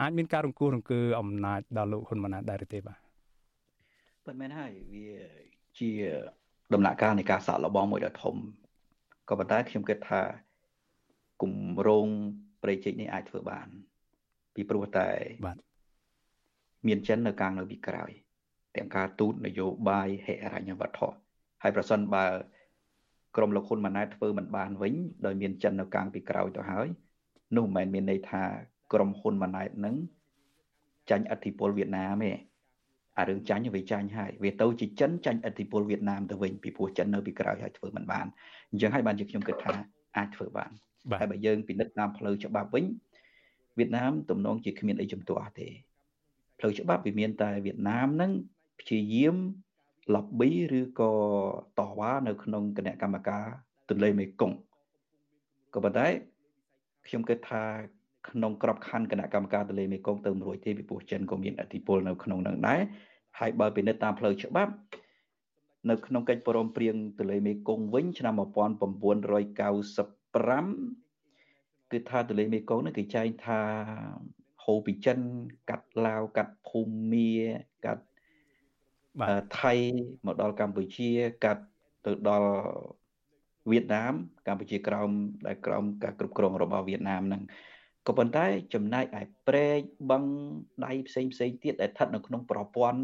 [0.00, 3.11] អាចមានការរង្គោះរង្គើអំណាចដល់លោកហ៊ុនម៉ាណែតដែរទេបាទ
[4.26, 5.08] ពិតមែនហើយវា
[5.78, 5.90] ជា
[6.74, 8.36] ដំណាក់កាលនៃការសាក់លបងមួយដ៏ធំ
[9.28, 10.22] ក៏ប៉ុន្តែខ្ញុំគិតថា
[11.42, 12.08] គម្រោង
[12.62, 13.68] ប្រេជិកនេះអាចធ្វើបាន
[14.54, 15.08] ពីព្រោះតែ
[15.46, 15.56] បាទ
[16.86, 18.10] មានចិននៅកាងនៅពីក្រោយ
[18.76, 21.08] ទាំងការទូតនយោបាយហិរញ្ញវត្ថុ
[21.62, 22.26] ហើយប្រសិនបើ
[23.36, 24.94] ក្រមលោកហ៊ុនម៉ាណែតធ្វើមិនបានវិញ
[25.26, 26.88] ដោយមានចិននៅកាងពីក្រោយទៅហើយ
[27.56, 28.44] នោះមិនមែនមានន័យថា
[28.92, 29.94] ក្រមហ៊ុនម៉ាណែតនឹង
[31.10, 32.32] ចាញ់អធិបុលវៀតណាមទេ
[33.18, 38.26] អារឿងចាញ់វាចាញ់ហើយវាទៅជាចិនចាញ់ឥទ្ធិពលវៀតណាមទៅវិញពីព្រោះចិននៅពីក្រោយហើយធ្វើមិនបាន
[38.70, 39.72] អញ្ចឹងហើយបានជាខ្ញុំគិតថា
[40.16, 40.70] អាចធ្វើបាន
[41.20, 42.84] ហើយបើយើងពិនិត្យតាមផ្លូវច្បាប់វិញ
[43.78, 45.68] វៀតណាមទំនងជាគ្មានអីជំទាស់ទេ
[46.58, 48.32] ផ្លូវច្បាប់វាមានតែវៀតណាមហ្នឹង
[48.80, 49.36] ព្យាយាម
[50.14, 51.12] lobby ឬក៏
[51.78, 53.46] តវ៉ានៅក្នុងគណៈកម្មការ
[53.88, 54.58] ទន្លេមេគង្គ
[55.74, 56.06] ក៏ប៉ុន្តែ
[57.06, 57.64] ខ្ញុំគិតថា
[58.28, 62.80] ក្នុងក្របខ័ណ្ឌគណៈកម្មការទន្លេមេគង្គទៅមួយទេពីព្រោះចិនក៏មានអធិបុលនៅក្នុងនឹងដែរ
[63.38, 64.72] ហើយបើពិនិត្យតាមផ្លូវច្បាប់
[65.90, 68.52] នៅក្នុងកិច្ចព្រមព្រៀងទន្លេមេគង្គវិញឆ្នាំ1995
[71.92, 73.60] គឺថាទន្លេមេគង្គនេះគេចែងថា
[74.64, 75.18] ហូរពីចិន
[75.70, 76.80] កាត់ឡាវកាត់ភូ
[77.12, 77.30] មា
[77.84, 78.04] កាត់
[79.60, 79.72] ថៃ
[80.26, 81.10] មកដល់កម្ពុជា
[81.44, 81.64] កាត់
[82.06, 82.50] ទៅដល់
[83.70, 84.14] វៀតណាម
[84.46, 85.10] កម្ពុជាក្រោម
[85.46, 87.42] ដែលក្រោមការគ្រប់គ្រងរបស់វៀតណាមហ្នឹង
[88.06, 89.80] ក៏ប៉ុន្តែចំណែកឯព្រែក
[90.10, 90.24] បឹង
[90.86, 93.00] ដៃផ្សេងផ្សេងទៀតដែលស្ថិតនៅក្នុងប្រព័ន្ធ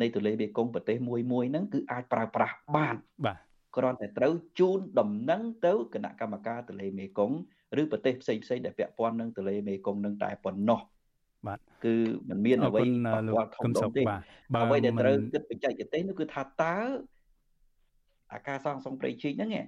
[0.00, 3.38] នៃទន្លេមេគង្គប្រទេសមួយមួយហ្នឹងគឺអាចប្រើប្រាស់បានបាទ
[3.76, 10.80] គ្រាន់តែត្រូវជូនដំណឹងទៅគណៈកម្មការទន្លេមេគង្គឬប្រទេសផ្សេងផ្សេងដែលពាក់ព័ន្ធនឹងទន្លេមេគង្គនឹងតែប៉ុណ្ណោះ
[11.46, 11.94] បាទគឺ
[12.28, 14.02] มันមានអ្វីប៉ះពាល់ធំធំទេ
[14.62, 16.76] អ្វីដែលត្រូវគិតបច្ចេកទេសនោះគឺថាតើ
[18.32, 19.62] អាការសងសងប្រៃជីកហ្នឹងអឺ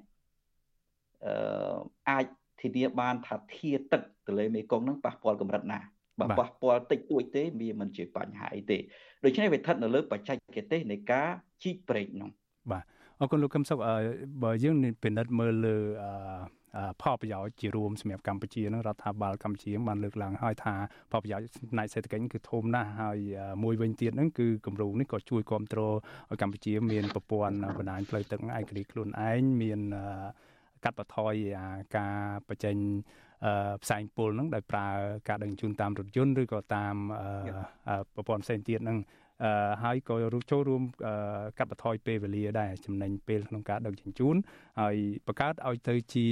[2.11, 2.27] អាច
[2.63, 5.81] ធានាបានថាធាទឹកទន្លេមេគង្គហ្នឹងប៉ះពាល់កម្រិតណា
[6.21, 8.79] បើប៉ះពាល់តិចតួចទេវាមិនជាបញ្ហាអីទេ
[9.25, 10.37] ដូច្នេះវាស្ថិតនៅលើបច្ចេក
[10.73, 11.29] ទេសនៃការ
[11.63, 12.31] ជីកប្រេកហ្នឹង
[12.71, 12.85] បាទ
[13.21, 13.79] អរគុណលោកកឹមសុខ
[14.43, 15.77] បើយើងពិនិត្យមើលលើ
[17.03, 20.75] ផលប្រយោជន៍ជារួមសម្រាប់កម្ពុជានឹងរដ្ឋាភិបាលកម្ពុជាបានលើកឡើងហើយថា
[21.11, 23.19] ផលប្រយោជន៍ផ្នែកសេដ្ឋកិច្ចគឺធំណាស់ហើយ
[23.65, 25.95] មួយវិញទៀតហ្នឹងគឺគម្រោងនេះក៏ជួយគ្រប់គ្រង
[26.31, 29.81] ឲ្យកម្ពុជាមានប្រព័ន្ធបណ្ដាញផ្លូវទឹកឯករាជ្យខ្លួនឯងមាន
[30.85, 31.35] កាត់បន្ថយ
[31.97, 32.17] ការ
[32.49, 32.77] បច្ចេញ
[33.83, 34.89] ផ្សែងពុលហ្នឹងដោយប្រើ
[35.29, 36.95] ការដឹកជញ្ជូនតាមរថយន្តឬក៏តាម
[38.15, 38.99] ប្រព័ន្ធផ្សេងទៀតហ្នឹង
[39.83, 40.15] ហើយក៏
[40.51, 40.83] ចូលរួម
[41.59, 44.37] កាត់បន្ថយពេលវេលាដែរចំណេញពេលក្នុងការដឹកជញ្ជូន
[44.81, 44.97] ហើយ
[45.27, 46.27] បង្កើតឲ្យទៅជា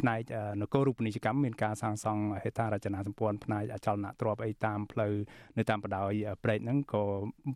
[0.00, 0.20] ផ្នែក
[0.60, 5.12] នគររូបនីយកម្មមានការសាងសង់ហេដ្ឋារចនាសម្ព័ន្ធផ្នែកអចលនទ្រព្យអីតាមផ្លូវ
[5.58, 6.12] នៅតាមបណ្ដោយ
[6.44, 7.02] ព្រែកហ្នឹងក៏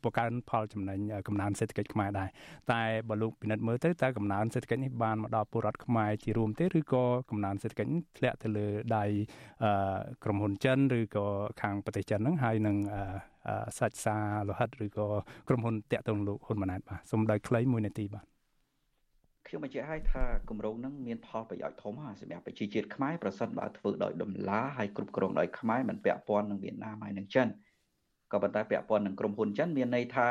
[0.05, 0.99] បង្កើនផលចំណេញ
[1.29, 2.29] កំណើនសេដ្ឋកិច្ចខ្មែរដែរ
[2.73, 9.05] តែបើលោកពិនិត្យមើលទៅតើកំណើនសេដ្ឋកិច្ចនេះបានមកដល់ពលរដ្ឋខ្មែរជារួមទេឬក៏កំណើនសេដ្ឋកិច្ចធ្លាក់ទៅលើដៃ
[10.25, 11.27] ក្រុមហ៊ុនចិនឬក៏
[11.63, 12.77] ខាងប្រទេសចិនហ្នឹងហើយនឹង
[13.79, 14.17] សាច់សា
[14.49, 15.07] លោហិតឬក៏
[15.49, 18.30] ក្រុមហ៊ុនតាក់ទងលោកហ៊ុនម៉ាណែតបាទសូមដោយខ្លី1នាទីបាទ
[19.47, 27.49] ខ្ញុំបញ្ជាក់ឲ្យថាគម្រោងនឹងមានផលប្រយោជន៍ធំហើយសម្រាប់ប្រជាជាតិខ្មែរប្រសិនបើធ្វើដោយដំឡាហើយគ្រប់គ្រងដោយខ្មែរមិនពាក់ព័ន្ធនឹងវៀតណាមហើយនឹងចិន
[28.33, 30.29] ក៏ប៉ុន្តែពាក់ព័ន្ធនឹងក្រុមហ៊ុនចិនមានន័យថា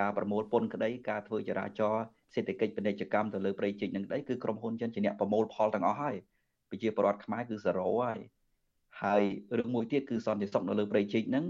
[0.00, 6.16] ការប្រមូលពន្ធក្តីការធ្វើចរាចរណ៍សេដ្ឋកិច្ចពាណិជ្ជកម្មទៅលើប្រៃជីកនឹងក្តីគឺក្រុមហ៊ុនចិនជាអ្នកប្រមូលផលទាំងអស់ហើយ
[6.70, 7.66] ប្រជាពលរដ្ឋខ្មែរគឺ0
[8.02, 8.18] ហើយ
[9.02, 9.22] ហើយ
[9.58, 11.44] រឿងមួយទៀតគឺសន្តិសុខនៅលើប្រៃជីកនឹង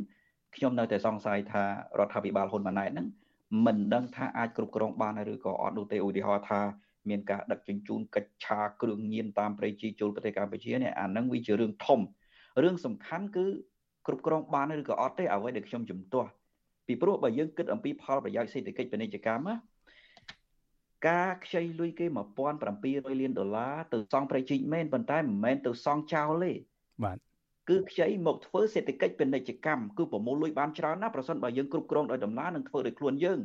[0.56, 1.62] ខ្ញុំនៅតែសង្ស័យថា
[1.98, 3.06] រដ្ឋាភិបាលហ៊ុនម៉ាណែតហ្នឹង
[3.64, 6.60] មិនដឹងថាអាចគ្រប់គ្រងបានឬក៏អត់នោះទេឧទាហរណ៍ថា
[7.08, 12.00] មានការដឹកជញ្ជូនកិច្ចឆាគ្រឿងញៀនតាមប្រៃជីចូលប្រទេសកម្ពុជានេះអាហ្នឹងវាជារឿងធំ
[12.62, 13.46] រឿងសំខាន់គឺ
[14.06, 16.30] គ្រប់គ្រងបានឬក៏អត់ទេអ្វីដែលខ្ញុំជំទាស់
[16.86, 19.54] ពីព្រោះបើយើងគិតអំពីផលប្រយោជន៍សេដ្ឋកិច្ចពាណិជ្ជកម្មណា
[21.08, 22.06] ការខ្ចីលុយគេ
[22.62, 26.52] 1700លានដុល្លារទៅសង់ប្រៃជីកមែនប៉ុន្តែមិនមែនទៅសង់ចោលទេ
[27.04, 27.18] បាទ
[27.68, 33.38] គឺខ្ចីមកធ្វើសេដ្ឋកិច្ចពាណិជ្ជកម្មគឺប្រមូលលុយបានច្រើនណាស់ប្រសិនបើយើងគ្រប់គ្រងដោយដំណើរនឹងធ្វើដោយខ្លួនយើង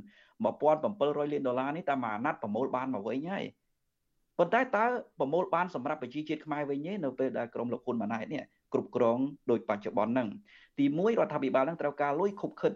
[0.63, 3.45] 1700លានដុល្លារនេះតាមអាណត្តិប្រមូលបានមកវិញហើយ
[4.37, 4.85] ប៉ុន្តែតើ
[5.19, 8.43] ប្រមូលបានសម្រាប់ប្រជាជាតិខ្មែរវិញទេនៅពេលដែលក្រមលោកហ៊ុនម៉ាណែតនេះ
[8.73, 9.19] គ្រប់គ្រង
[9.51, 10.27] ដោយបច្ចុប្បន្នហ្នឹង
[10.77, 12.73] ទី1រដ្ឋាភិបាលហ្នឹងត្រូវការលុយខុបខិត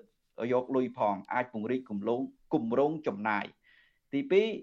[0.54, 2.22] យកលុយផងអាចពង្រីកគម្រោង
[2.54, 3.46] គម្រោងចំណាយ
[4.14, 4.20] ទី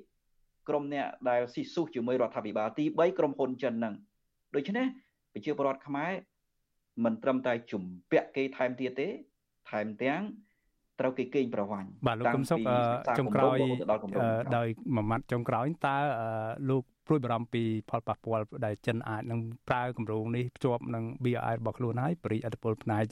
[0.08, 3.94] 2ក្រុមអ្នកដែលស៊ីស៊ូសជាមួយរដ្ឋាភិបាលទី3ក្រុមហ៊ុនចិនហ្នឹង
[4.54, 4.86] ដូច្នេះ
[5.32, 6.12] ប្រជាពលរដ្ឋខ្មែរ
[7.04, 9.08] មិនត្រឹមតែជំពាក់គេថែមទៀតទេ
[9.70, 10.22] ថែមទាំង
[11.00, 12.58] ត្រូវគេកេងប្រវ័ញ្ចបាទលោកកឹមសុខ
[13.18, 13.58] ចុងក្រោយ
[14.56, 15.96] ដោយមួយម៉ាត់ចុងក្រោយតើ
[16.70, 23.04] លោកព្រួយបារម្ភពីផលប៉ះពាល់ដែលចិនអាចនឹងប្រើគម្រោងនេះភ្ជាប់នឹង BRI របស់ខ្លួនហើយបរិយាអធិពលផ្នែក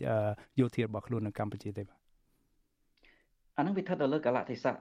[0.61, 1.99] យោធារបស់ខ្លួននៅកម្ពុជាទេបាទ
[3.57, 4.77] អានឹងវាស្ថិតនៅលើកលៈទេសៈ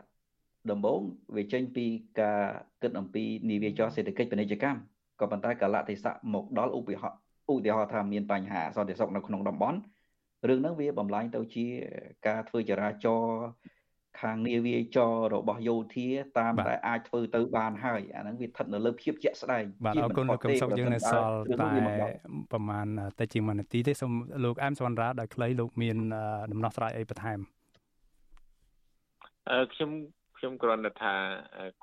[0.72, 1.00] ដំបូង
[1.36, 1.86] វាចេញពី
[2.20, 2.42] ការ
[2.82, 4.80] គិតអំពីនិវាចរសេដ្ឋកិច្ចពាណិជ្ជកម្ម
[5.20, 7.04] ក៏ប៉ុន្តែកលៈទេសៈមកដល់ឧបិហ
[7.54, 9.80] ឧទាហរណ៍ថាមានបញ្ហាសន្តិសុខនៅក្នុងតំបន់
[10.50, 11.66] រឿងហ្នឹងវាបំលែងទៅជា
[12.28, 13.40] ការធ្វើចរាចរណ៍
[14.22, 16.08] ខាងនាវាចររបស់យោធា
[16.40, 22.88] តាមដែលអាចធ្វើទៅបានហើយអាហ្នឹងវាស្ថិតនៅលើភាពជាក់ស្ដែងបាទអរគុណលោកកឹមសុខយើងនៅសល់តែប្រហែល
[23.20, 24.12] តែជា1នាទីទេសូម
[24.46, 25.98] លោកអែមសវណ្ណរាដោយខ្លីលោកមាន
[26.52, 27.40] ដំណោះស្រាយអីបន្ថែម
[29.52, 29.92] អឺខ្ញុំ
[30.38, 31.16] ខ្ញុំគ្រាន់តែថា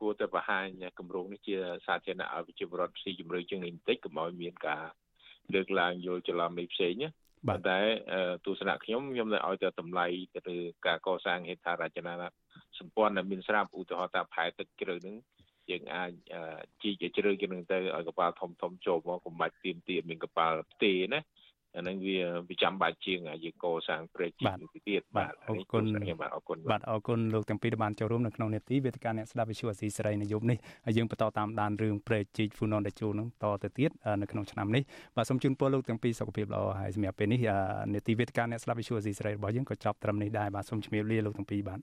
[0.00, 0.66] គួរតែបង្ហាញ
[0.98, 1.56] គម្រោងនេះជា
[1.86, 4.82] សាធារណៈឲ្យវិជាបរដ្ឋស៊ីជំរឿជាងនេះបន្តិចកុំឲ្យមានការ
[5.54, 7.08] លើកឡើងយល់ច្រឡំនេះផ្សេងណា
[7.48, 7.78] ប៉ុន្តែ
[8.46, 12.14] ទស្សនៈខ្ញុំខ្ញុំនៅឲ្យទៅតម្លៃទៅលើការកសាងហេដ្ឋារចនា
[12.78, 15.16] សម្ព័ន្ធដែលមានស្រាប់ឧទាហរណ៍ថាផែទឹកជ្រៅនឹង
[15.70, 16.10] យើងអាច
[16.82, 21.20] ជីកជ្រៅជាងនឹងទៅឲ្យកប៉ាល់ធំធំចូលមកកុំបាច់ទៀមទាមានកប៉ាល់ផ្ទេណា
[21.76, 22.18] អានឹងវា
[22.48, 33.90] វាចាំបាច់ជាងយើងកសាងព្រែកជីកទៀតបាទអរគុណខ្ញុំបាទអរគុណបាទអរគុណលោកទាំងពីរដែលបានចូលរួមនៅក្នុងនេតិវេទិកាអ្នកស្ដាប់វិទ្យុអសីសេរីនៅយប់នេះហើយយើងបន្តតាមដានរឿងព្រែកជីកហ្វូណនដាជូនឹងតទៅទៀត
[34.22, 34.82] នៅក្នុងឆ្នាំនេះ
[35.16, 37.40] បាទសូមជូនពរលោកទាំងពីរសុខភាពល្អហើយសម្រាប់ពេលនេះ
[37.94, 41.80] នេតិវេទិកាអ្នកស្ដាប់វិទ្យុអសីសេរីរបស់យើងក៏ចប់ត្រឹមនេះដែរបាទសូមជម្រាបលាលោកទាំងពីរបាទ